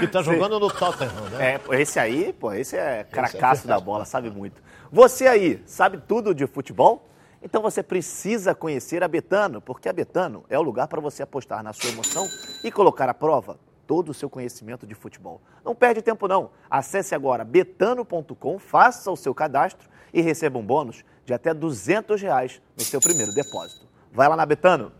[0.00, 1.54] Que tá jogando no Tottenham, né?
[1.54, 4.62] É, esse aí, pô, esse é cracaço da bola, sabe muito.
[4.90, 7.06] Você aí, sabe tudo de futebol?
[7.46, 11.62] Então você precisa conhecer a Betano, porque a Betano é o lugar para você apostar
[11.62, 12.28] na sua emoção
[12.64, 15.40] e colocar à prova todo o seu conhecimento de futebol.
[15.64, 16.50] Não perde tempo não.
[16.68, 22.60] Acesse agora betano.com, faça o seu cadastro e receba um bônus de até 200 reais
[22.76, 23.86] no seu primeiro depósito.
[24.12, 24.90] Vai lá na Betano.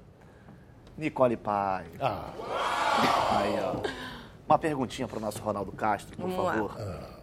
[0.97, 1.87] Nicole Pai.
[2.01, 3.83] Aí, ó.
[4.49, 6.53] Uma perguntinha para o nosso Ronaldo Castro, por Vamos lá.
[6.53, 6.71] favor.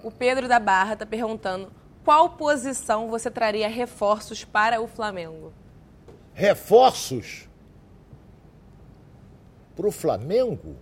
[0.04, 1.72] O Pedro da Barra está perguntando
[2.04, 5.54] qual posição você traria reforços para o Flamengo?
[6.34, 7.48] Reforços
[9.76, 10.76] para o Flamengo?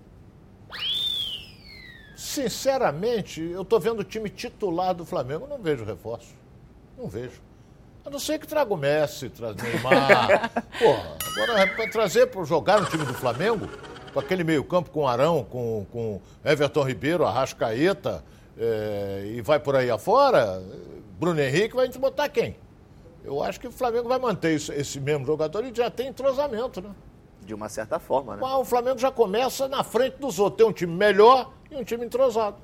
[2.16, 6.34] Sinceramente, eu estou vendo o time titular do Flamengo, não vejo reforço.
[6.98, 7.42] Não vejo.
[8.06, 10.52] A não ser que traga o Messi, traz Neymar.
[10.80, 13.68] Porra, agora para trazer para jogar no time do Flamengo,
[14.14, 18.24] com aquele meio-campo com Arão, com, com Everton Ribeiro, Arrascaeta,
[18.58, 20.62] eh, e vai por aí afora,
[21.22, 22.58] Bruno Henrique, vai a gente botar quem?
[23.24, 26.82] Eu acho que o Flamengo vai manter esse, esse mesmo jogador e já tem entrosamento,
[26.82, 26.90] né?
[27.46, 28.42] De uma certa forma, né?
[28.44, 30.58] Ah, o Flamengo já começa na frente dos outros.
[30.58, 32.58] Tem um time melhor e um time entrosado.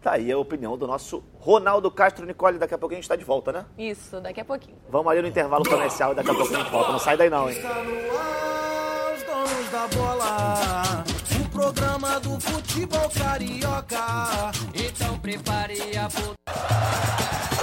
[0.00, 2.56] Tá aí a opinião do nosso Ronaldo Castro Nicole.
[2.56, 3.66] Daqui a pouco a gente está de volta, né?
[3.76, 4.76] Isso, daqui a pouquinho.
[4.88, 6.92] Vamos ali no intervalo comercial e daqui a pouco a gente volta.
[6.92, 7.56] Não sai daí não, hein?
[7.56, 11.04] Está no ar, os donos da bola.
[11.44, 14.52] O programa do futebol carioca.
[14.72, 17.57] Então prepare a puta.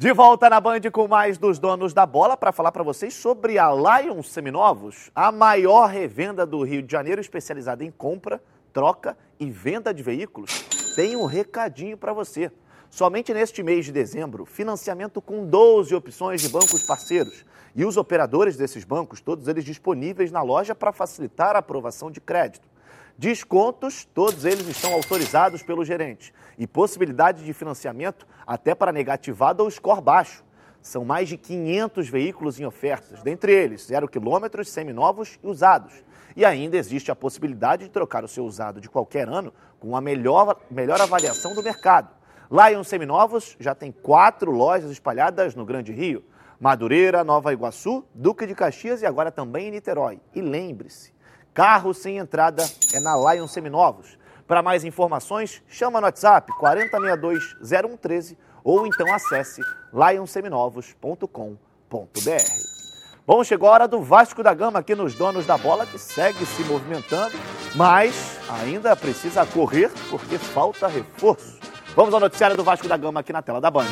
[0.00, 3.58] De volta na Band com mais dos donos da bola para falar para vocês sobre
[3.58, 8.42] a Lions Seminovos, a maior revenda do Rio de Janeiro especializada em compra,
[8.72, 10.64] troca e venda de veículos.
[10.96, 12.50] Tem um recadinho para você.
[12.88, 17.44] Somente neste mês de dezembro, financiamento com 12 opções de bancos parceiros
[17.76, 22.22] e os operadores desses bancos, todos eles disponíveis na loja para facilitar a aprovação de
[22.22, 22.66] crédito.
[23.16, 26.32] Descontos, todos eles estão autorizados pelo gerente.
[26.58, 30.44] E possibilidade de financiamento até para negativado ou score baixo.
[30.80, 35.92] São mais de 500 veículos em ofertas, dentre eles zero quilômetros, seminovos e usados.
[36.34, 40.00] E ainda existe a possibilidade de trocar o seu usado de qualquer ano com a
[40.00, 42.08] melhor, melhor avaliação do mercado.
[42.50, 46.24] Lion Seminovos já tem quatro lojas espalhadas no Grande Rio.
[46.58, 50.20] Madureira, Nova Iguaçu, Duque de Caxias e agora também em Niterói.
[50.34, 51.12] E lembre-se,
[51.52, 54.18] Carro sem entrada é na Lion Seminovos.
[54.46, 59.60] Para mais informações, chama no WhatsApp 4062-0113 ou então acesse
[59.92, 62.80] lionseminovos.com.br.
[63.26, 66.44] Bom, chegou a hora do Vasco da Gama aqui nos Donos da Bola, que segue
[66.44, 67.38] se movimentando,
[67.76, 71.60] mas ainda precisa correr porque falta reforço.
[71.94, 73.86] Vamos ao noticiário do Vasco da Gama aqui na tela da Band.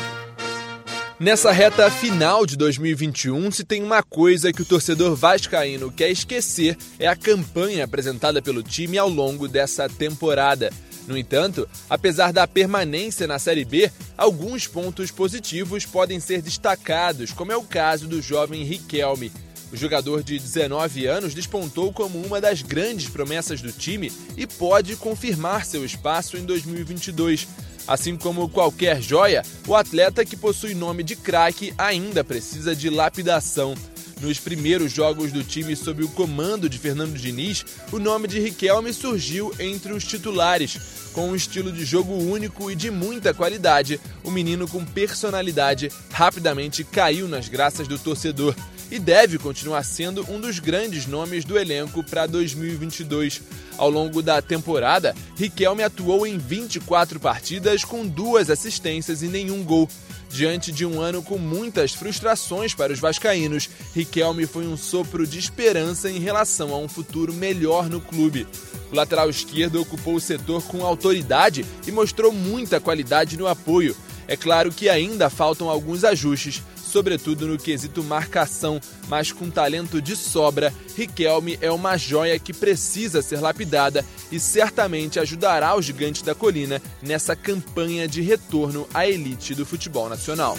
[1.19, 6.77] Nessa reta final de 2021, se tem uma coisa que o torcedor vascaíno quer esquecer
[6.97, 10.71] é a campanha apresentada pelo time ao longo dessa temporada.
[11.05, 17.51] No entanto, apesar da permanência na Série B, alguns pontos positivos podem ser destacados, como
[17.51, 19.29] é o caso do jovem Riquelme.
[19.73, 24.95] O jogador de 19 anos despontou como uma das grandes promessas do time e pode
[24.95, 27.45] confirmar seu espaço em 2022.
[27.89, 33.73] Assim como qualquer joia, o atleta que possui nome de craque ainda precisa de lapidação.
[34.21, 38.93] Nos primeiros jogos do time sob o comando de Fernando Diniz, o nome de Riquelme
[38.93, 40.77] surgiu entre os titulares.
[41.13, 46.83] Com um estilo de jogo único e de muita qualidade, o menino com personalidade rapidamente
[46.83, 48.53] caiu nas graças do torcedor
[48.91, 53.41] e deve continuar sendo um dos grandes nomes do elenco para 2022.
[53.77, 59.87] Ao longo da temporada, Riquelme atuou em 24 partidas com duas assistências e nenhum gol.
[60.29, 65.39] Diante de um ano com muitas frustrações para os vascaínos, Riquelme foi um sopro de
[65.39, 68.45] esperança em relação a um futuro melhor no clube.
[68.91, 73.95] O lateral esquerdo ocupou o setor com autoridade e mostrou muita qualidade no apoio.
[74.27, 80.15] É claro que ainda faltam alguns ajustes, sobretudo no quesito marcação, mas com talento de
[80.15, 86.33] sobra, Riquelme é uma joia que precisa ser lapidada e certamente ajudará o gigante da
[86.33, 90.57] colina nessa campanha de retorno à elite do futebol nacional.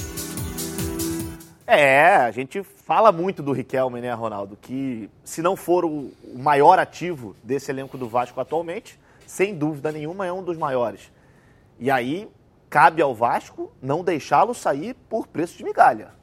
[1.66, 4.57] É, a gente fala muito do Riquelme, né, Ronaldo?
[4.61, 10.26] Que se não for o maior ativo desse elenco do Vasco atualmente, sem dúvida nenhuma
[10.26, 11.12] é um dos maiores.
[11.78, 12.28] E aí
[12.68, 16.19] cabe ao Vasco não deixá-lo sair por preço de migalha.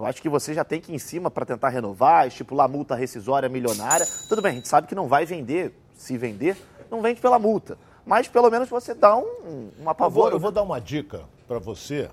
[0.00, 2.94] Eu acho que você já tem que ir em cima para tentar renovar, estipular multa
[2.94, 4.06] rescisória milionária.
[4.28, 6.56] Tudo bem, a gente sabe que não vai vender, se vender,
[6.90, 7.76] não vende pela multa.
[8.06, 10.34] Mas pelo menos você dá um, um Eu vou, apavoro.
[10.34, 12.08] eu vou dar uma dica para você.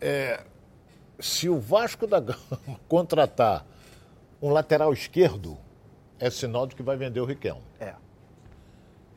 [0.00, 0.44] É,
[1.18, 3.66] se o Vasco da Gama contratar
[4.40, 5.58] um lateral esquerdo,
[6.20, 7.62] é sinal de que vai vender o Riquelme.
[7.80, 7.94] É.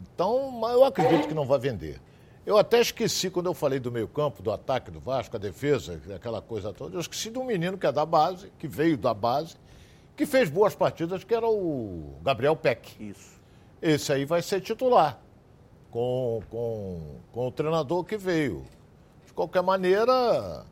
[0.01, 2.01] Então, eu acredito que não vai vender.
[2.47, 6.01] Eu até esqueci, quando eu falei do meio campo, do ataque do Vasco, a defesa,
[6.15, 9.13] aquela coisa toda, eu esqueci de um menino que é da base, que veio da
[9.13, 9.57] base,
[10.15, 12.95] que fez boas partidas, que era o Gabriel Peck.
[13.03, 13.37] Isso.
[13.81, 15.19] Esse aí vai ser titular,
[15.91, 18.63] com, com, com o treinador que veio.
[19.25, 20.65] De qualquer maneira,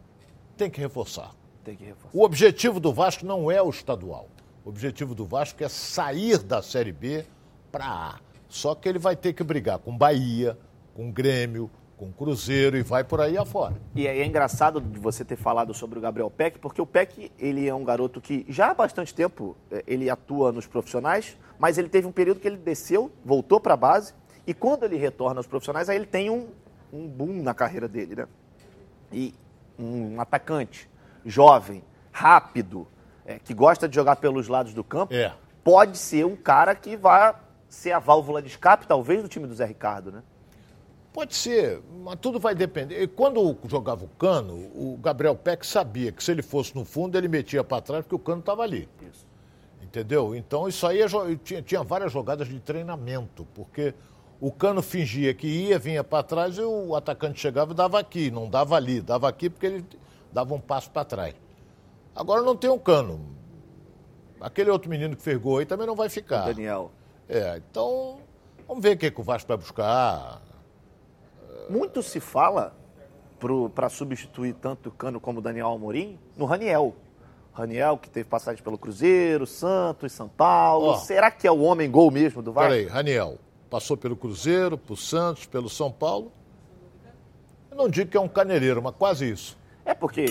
[0.55, 1.31] tem que reforçar.
[1.61, 2.17] Tem que reforçar.
[2.17, 4.29] O objetivo do Vasco não é o estadual.
[4.63, 7.25] O objetivo do Vasco é sair da Série B
[7.69, 8.19] para A.
[8.47, 10.57] Só que ele vai ter que brigar com Bahia,
[10.95, 13.75] com Grêmio, com Cruzeiro e vai por aí afora.
[13.93, 17.67] E é engraçado de você ter falado sobre o Gabriel Peck, porque o Peck, ele
[17.67, 21.89] é um garoto que já há bastante tempo eh, ele atua nos profissionais, mas ele
[21.89, 24.13] teve um período que ele desceu, voltou para a base,
[24.47, 26.47] e quando ele retorna aos profissionais, aí ele tem um,
[26.91, 28.27] um boom na carreira dele, né?
[29.11, 29.33] E
[29.77, 30.89] um atacante
[31.25, 32.87] jovem, rápido,
[33.25, 35.33] eh, que gosta de jogar pelos lados do campo, É.
[35.63, 37.35] pode ser um cara que vai
[37.67, 40.23] ser a válvula de escape, talvez, do time do Zé Ricardo, né?
[41.15, 43.01] Pode ser, mas tudo vai depender.
[43.01, 47.17] E quando jogava o Cano, o Gabriel Peck sabia que se ele fosse no fundo,
[47.17, 48.89] ele metia para trás porque o Cano estava ali.
[49.01, 49.25] Isso.
[49.81, 50.35] Entendeu?
[50.35, 51.07] Então isso aí é
[51.41, 53.93] tinha, tinha várias jogadas de treinamento, porque
[54.41, 58.29] o Cano fingia que ia, vinha para trás e o atacante chegava e dava aqui,
[58.29, 59.85] não dava ali, dava aqui porque ele
[60.33, 61.33] dava um passo para trás.
[62.13, 63.21] Agora não tem o Cano.
[64.41, 66.47] Aquele outro menino que fez gol aí também não vai ficar.
[66.47, 66.91] Daniel.
[67.29, 68.17] É, então
[68.67, 70.41] vamos ver o que, que o Vasco vai buscar.
[71.69, 72.75] Muito se fala
[73.73, 76.95] para substituir tanto o Cano como o Daniel Amorim no Raniel.
[77.53, 80.87] Raniel, que teve passagem pelo Cruzeiro, Santos, São Paulo.
[80.87, 80.97] Ó.
[80.97, 82.69] Será que é o homem gol mesmo do Vasco?
[82.69, 83.37] Peraí, Raniel,
[83.69, 86.31] passou pelo Cruzeiro, pro Santos, pelo São Paulo.
[87.71, 89.57] Eu não digo que é um caneleiro, mas quase isso.
[89.85, 90.25] É porque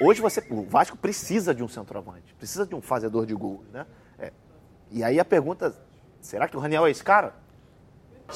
[0.00, 3.86] hoje você, o Vasco precisa de um centroavante, precisa de um fazedor de gols, né?
[4.18, 4.32] É.
[4.90, 5.74] E aí a pergunta,
[6.20, 7.34] será que o Raniel é esse cara?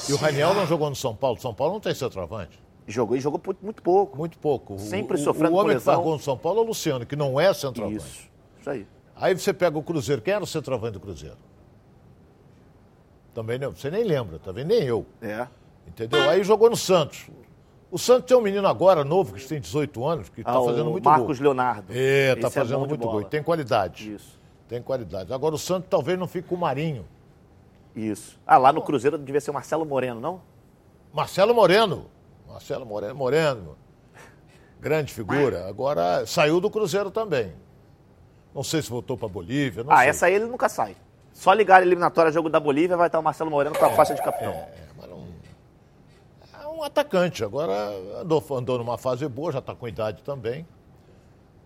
[0.09, 1.39] E o Raniel não jogou no São Paulo.
[1.39, 2.59] São Paulo não tem centroavante.
[2.87, 4.17] Jogou e jogou muito pouco.
[4.17, 4.77] Muito pouco.
[4.79, 6.01] Sempre o, sofrendo O homem que lesão.
[6.03, 7.97] gol no São Paulo é o Luciano, que não é centroavante.
[8.03, 8.29] Isso,
[8.59, 8.87] isso aí.
[9.15, 10.21] Aí você pega o Cruzeiro.
[10.21, 11.37] Quem era o centroavante do Cruzeiro?
[13.33, 13.73] Também não.
[13.73, 14.67] Você nem lembra, tá vendo?
[14.67, 15.05] Nem eu.
[15.21, 15.47] É.
[15.87, 16.29] Entendeu?
[16.29, 17.29] Aí jogou no Santos.
[17.91, 20.89] O Santos tem um menino agora, novo, que tem 18 anos, que está Ah, fazendo
[20.89, 21.43] muito Marcos gol.
[21.43, 21.85] Leonardo.
[21.91, 23.11] É, tá Esse é fazendo de muito gol.
[23.11, 23.21] bola.
[23.23, 24.13] E tem qualidade.
[24.15, 24.39] Isso.
[24.67, 25.31] Tem qualidade.
[25.31, 27.05] Agora o Santos talvez não fique com o Marinho.
[27.95, 28.39] Isso.
[28.45, 30.41] Ah, lá no Cruzeiro devia ser o Marcelo Moreno, não?
[31.13, 32.05] Marcelo Moreno.
[32.47, 33.15] Marcelo Moreno.
[33.15, 33.77] Moreno.
[34.79, 35.67] Grande figura.
[35.67, 37.53] Agora saiu do Cruzeiro também.
[38.53, 39.83] Não sei se voltou para Bolívia.
[39.83, 40.09] Não ah, sei.
[40.09, 40.95] essa aí ele nunca sai.
[41.31, 44.13] Só ligar a eliminatória jogo da Bolívia vai estar o Marcelo Moreno com a faixa
[44.13, 44.53] de capitão.
[46.61, 47.43] É um atacante.
[47.43, 47.73] Agora
[48.19, 50.65] andou, andou numa fase boa, já está com idade também.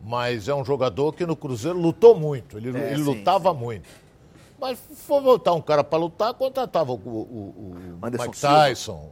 [0.02, 2.58] Mas é um jogador que no Cruzeiro lutou muito.
[2.58, 3.90] Ele, É, ele sim, lutava muito.
[4.60, 7.00] Mas se for voltar um cara para lutar, contratava o, o,
[8.02, 8.56] o- Anderson Mike Silva.
[8.68, 9.12] Tyson,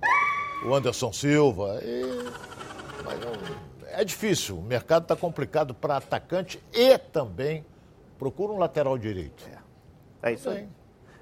[0.66, 1.80] o Anderson Silva.
[1.84, 2.32] e-
[3.04, 4.58] mas não- é difícil.
[4.58, 7.64] O mercado está complicado para atacante e também
[8.18, 9.48] procura um lateral direito.
[10.24, 10.68] É isso aí.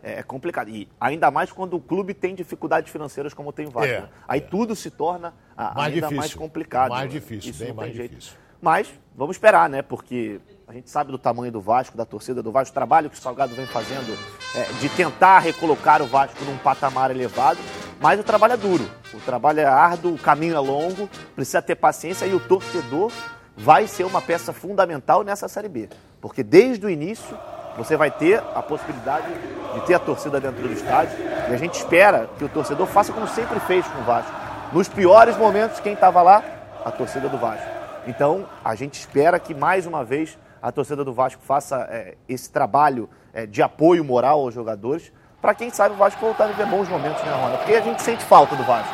[0.01, 0.69] É é complicado.
[0.69, 3.89] E ainda mais quando o clube tem dificuldades financeiras como tem o Vasco.
[3.89, 4.09] É, né?
[4.27, 6.17] Aí tudo se torna Mais ainda difícil.
[6.17, 6.89] mais complicado.
[6.89, 7.19] Mais né?
[7.19, 8.11] difícil, Isso bem mais tem jeito.
[8.15, 8.37] difícil.
[8.61, 9.81] Mas vamos esperar, né?
[9.81, 13.17] Porque a gente sabe do tamanho do Vasco, da torcida do Vasco, o trabalho que
[13.17, 14.17] o Salgado vem fazendo
[14.55, 17.59] é, de tentar recolocar o Vasco num patamar elevado.
[17.99, 21.75] Mas o trabalho é duro, o trabalho é árduo, o caminho é longo, precisa ter
[21.75, 23.11] paciência e o torcedor
[23.55, 25.89] vai ser uma peça fundamental nessa Série B.
[26.19, 27.37] Porque desde o início
[27.77, 29.27] você vai ter a possibilidade
[29.73, 31.17] de ter a torcida dentro do estádio
[31.49, 34.31] e a gente espera que o torcedor faça como sempre fez com o Vasco.
[34.71, 36.43] Nos piores momentos, quem estava lá?
[36.83, 37.65] A torcida do Vasco.
[38.07, 42.49] Então, a gente espera que mais uma vez a torcida do Vasco faça é, esse
[42.49, 45.11] trabalho é, de apoio moral aos jogadores,
[45.41, 47.57] para quem sabe o Vasco voltar a viver bons momentos, né, Rona?
[47.57, 48.93] Porque a gente sente falta do Vasco.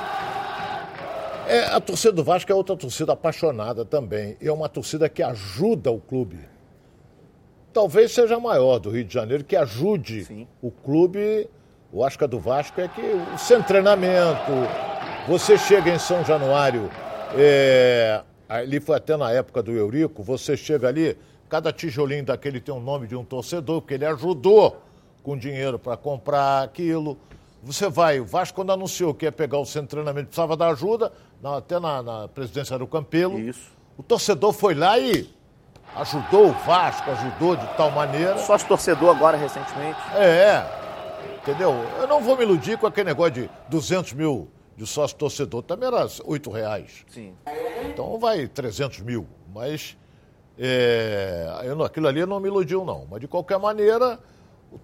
[1.48, 4.36] É, a torcida do Vasco é outra torcida apaixonada também.
[4.42, 6.40] E é uma torcida que ajuda o clube.
[7.72, 11.48] Talvez seja a maior do Rio de Janeiro, que ajude o clube.
[11.94, 14.52] Eu acho que a do Vasco é que o sem treinamento.
[15.28, 16.90] Você chega em São Januário,
[17.38, 21.16] é, ali foi até na época do Eurico, você chega ali,
[21.50, 24.82] cada tijolinho daquele tem um nome de um torcedor, porque ele ajudou
[25.24, 27.18] com dinheiro para comprar aquilo.
[27.64, 30.70] Você vai, o Vasco quando anunciou que ia pegar o centro de treinamento, precisava da
[30.70, 31.12] ajuda,
[31.44, 33.38] até na, na presidência do Campelo.
[33.40, 33.72] Isso.
[33.98, 35.30] O torcedor foi lá e
[35.96, 38.38] ajudou o Vasco, ajudou de tal maneira.
[38.38, 40.00] Sócio torcedor agora, recentemente.
[40.16, 40.64] É,
[41.42, 41.74] entendeu?
[42.00, 44.48] Eu não vou me iludir com aquele negócio de 200 mil
[44.78, 47.06] de sócio torcedor, também era 8 reais.
[47.10, 47.34] Sim.
[47.86, 49.98] Então vai 300 mil, mas
[50.62, 53.08] é, eu aquilo ali não me iludiu não.
[53.10, 54.20] Mas de qualquer maneira,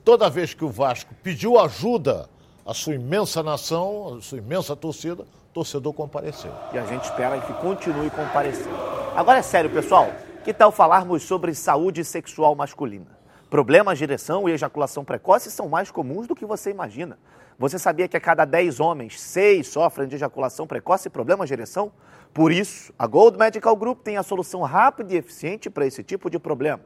[0.06, 2.30] toda vez que o Vasco pediu ajuda
[2.66, 6.52] à sua imensa nação, à sua imensa torcida, o torcedor compareceu.
[6.74, 8.76] E a gente espera que continue comparecendo.
[9.16, 10.10] Agora é sério, pessoal.
[10.46, 13.08] Que tal falarmos sobre saúde sexual masculina?
[13.50, 17.18] Problemas de ereção e ejaculação precoce são mais comuns do que você imagina.
[17.58, 21.54] Você sabia que a cada 10 homens, 6 sofrem de ejaculação precoce e problemas de
[21.54, 21.92] ereção?
[22.36, 26.30] Por isso, a Gold Medical Group tem a solução rápida e eficiente para esse tipo
[26.30, 26.82] de problema.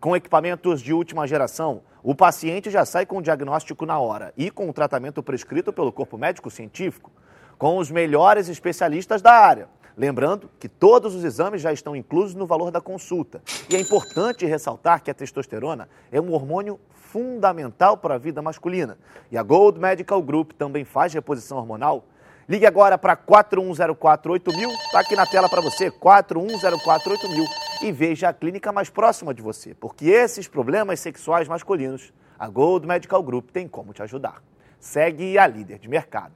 [0.00, 4.50] Com equipamentos de última geração, o paciente já sai com o diagnóstico na hora e
[4.50, 7.12] com o tratamento prescrito pelo corpo médico científico,
[7.58, 9.68] com os melhores especialistas da área.
[9.94, 13.42] Lembrando que todos os exames já estão inclusos no valor da consulta.
[13.68, 18.96] E é importante ressaltar que a testosterona é um hormônio fundamental para a vida masculina.
[19.30, 22.06] E a Gold Medical Group também faz reposição hormonal.
[22.46, 27.46] Ligue agora para 41048000, está aqui na tela para você, 41048000
[27.82, 32.86] e veja a clínica mais próxima de você, porque esses problemas sexuais masculinos, a Gold
[32.86, 34.42] Medical Group tem como te ajudar.
[34.78, 36.34] Segue a líder de mercado.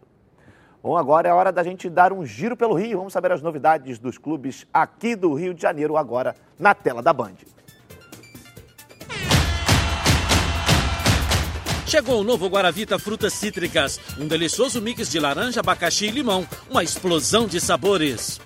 [0.83, 2.99] Bom, agora é hora da gente dar um giro pelo Rio.
[2.99, 7.13] Vamos saber as novidades dos clubes aqui do Rio de Janeiro, agora na tela da
[7.13, 7.35] Band.
[11.89, 16.85] Chegou o novo Guaravita Frutas Cítricas, um delicioso mix de laranja, abacaxi e limão, uma
[16.85, 18.39] explosão de sabores.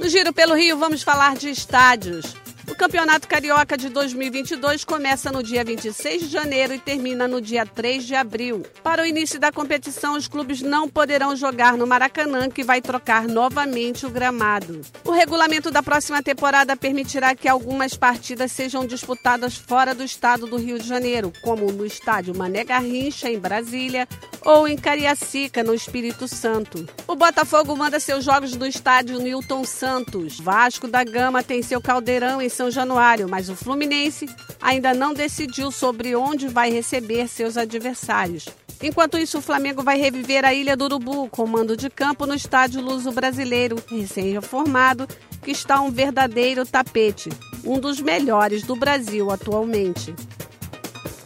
[0.00, 2.34] No Giro pelo Rio, vamos falar de estádios.
[2.66, 7.66] O Campeonato Carioca de 2022 começa no dia 26 de janeiro e termina no dia
[7.66, 8.62] 3 de abril.
[8.82, 13.28] Para o início da competição, os clubes não poderão jogar no Maracanã, que vai trocar
[13.28, 14.80] novamente o gramado.
[15.04, 20.56] O regulamento da próxima temporada permitirá que algumas partidas sejam disputadas fora do estado do
[20.56, 24.08] Rio de Janeiro, como no estádio Mané Garrincha, em Brasília,
[24.44, 26.86] ou em Cariacica, no Espírito Santo.
[27.06, 30.38] O Botafogo manda seus jogos no estádio Newton Santos.
[30.38, 34.28] Vasco da Gama tem seu caldeirão em são Januário, mas o Fluminense
[34.60, 38.46] ainda não decidiu sobre onde vai receber seus adversários.
[38.82, 42.34] Enquanto isso, o Flamengo vai reviver a Ilha do Urubu, com mando de campo no
[42.34, 45.08] estádio Luso Brasileiro, recém-reformado,
[45.42, 47.30] que está um verdadeiro tapete,
[47.64, 50.14] um dos melhores do Brasil atualmente.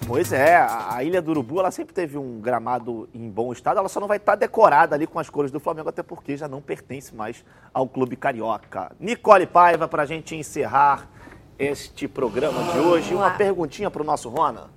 [0.06, 3.90] Pois é, a Ilha do Urubu ela sempre teve um gramado em bom estado, ela
[3.90, 6.62] só não vai estar decorada ali com as cores do Flamengo, até porque já não
[6.62, 8.90] pertence mais ao clube carioca.
[8.98, 11.10] Nicole Paiva, para a gente encerrar
[11.58, 13.14] este programa de hoje.
[13.14, 14.70] Uma perguntinha para o nosso Rona.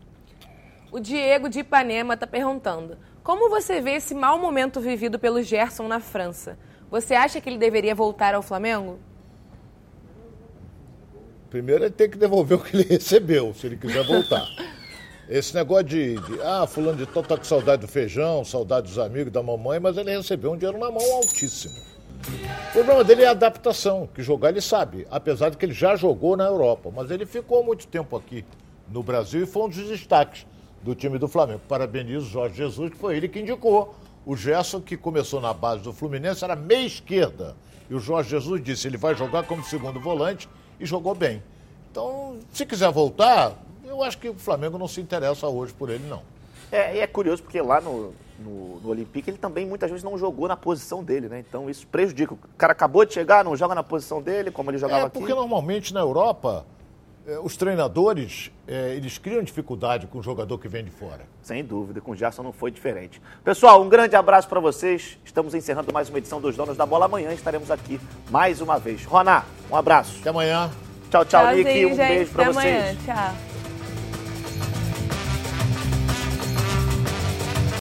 [0.92, 5.88] O Diego de Ipanema está perguntando: Como você vê esse mau momento vivido pelo Gerson
[5.88, 6.58] na França?
[6.90, 9.00] Você acha que ele deveria voltar ao Flamengo?
[11.50, 14.46] Primeiro ele tem que devolver o que ele recebeu, se ele quiser voltar.
[15.30, 19.00] Esse negócio de, de, ah, fulano de tal tá com saudade do feijão, saudade dos
[19.00, 21.91] amigos, da mamãe, mas ele recebeu um dinheiro na mão altíssimo.
[22.70, 25.96] O problema dele é a adaptação, que jogar ele sabe, apesar de que ele já
[25.96, 28.46] jogou na Europa, mas ele ficou muito tempo aqui
[28.90, 30.46] no Brasil e foi um dos destaques
[30.82, 31.62] do time do Flamengo.
[31.68, 33.96] Parabenizo o Jorge Jesus, que foi ele que indicou.
[34.26, 37.56] O Gerson, que começou na base do Fluminense, era meia esquerda.
[37.90, 40.48] E o Jorge Jesus disse, ele vai jogar como segundo volante
[40.80, 41.44] e jogou bem.
[41.92, 43.54] Então, se quiser voltar,
[43.84, 46.22] eu acho que o Flamengo não se interessa hoje por ele, não.
[46.72, 50.18] É, e é curioso porque lá no, no, no Olympique ele também muitas vezes não
[50.18, 51.40] jogou na posição dele, né?
[51.40, 52.34] Então isso prejudica.
[52.34, 55.20] O cara acabou de chegar, não joga na posição dele, como ele jogava é, aqui.
[55.20, 56.66] Porque normalmente na Europa
[57.28, 61.22] é, os treinadores é, eles criam dificuldade com o jogador que vem de fora.
[61.42, 63.22] Sem dúvida, com o Gerson não foi diferente.
[63.44, 65.18] Pessoal, um grande abraço para vocês.
[65.24, 67.06] Estamos encerrando mais uma edição dos Donos da Bola.
[67.06, 68.00] Amanhã estaremos aqui
[68.30, 69.06] mais uma vez.
[69.06, 70.18] Roná, um abraço.
[70.20, 70.72] Até amanhã.
[71.12, 71.86] Tchau, tchau, Nick.
[71.86, 73.00] Um beijo para vocês.
[73.04, 73.34] Até amanhã.
[73.34, 73.51] Tchau.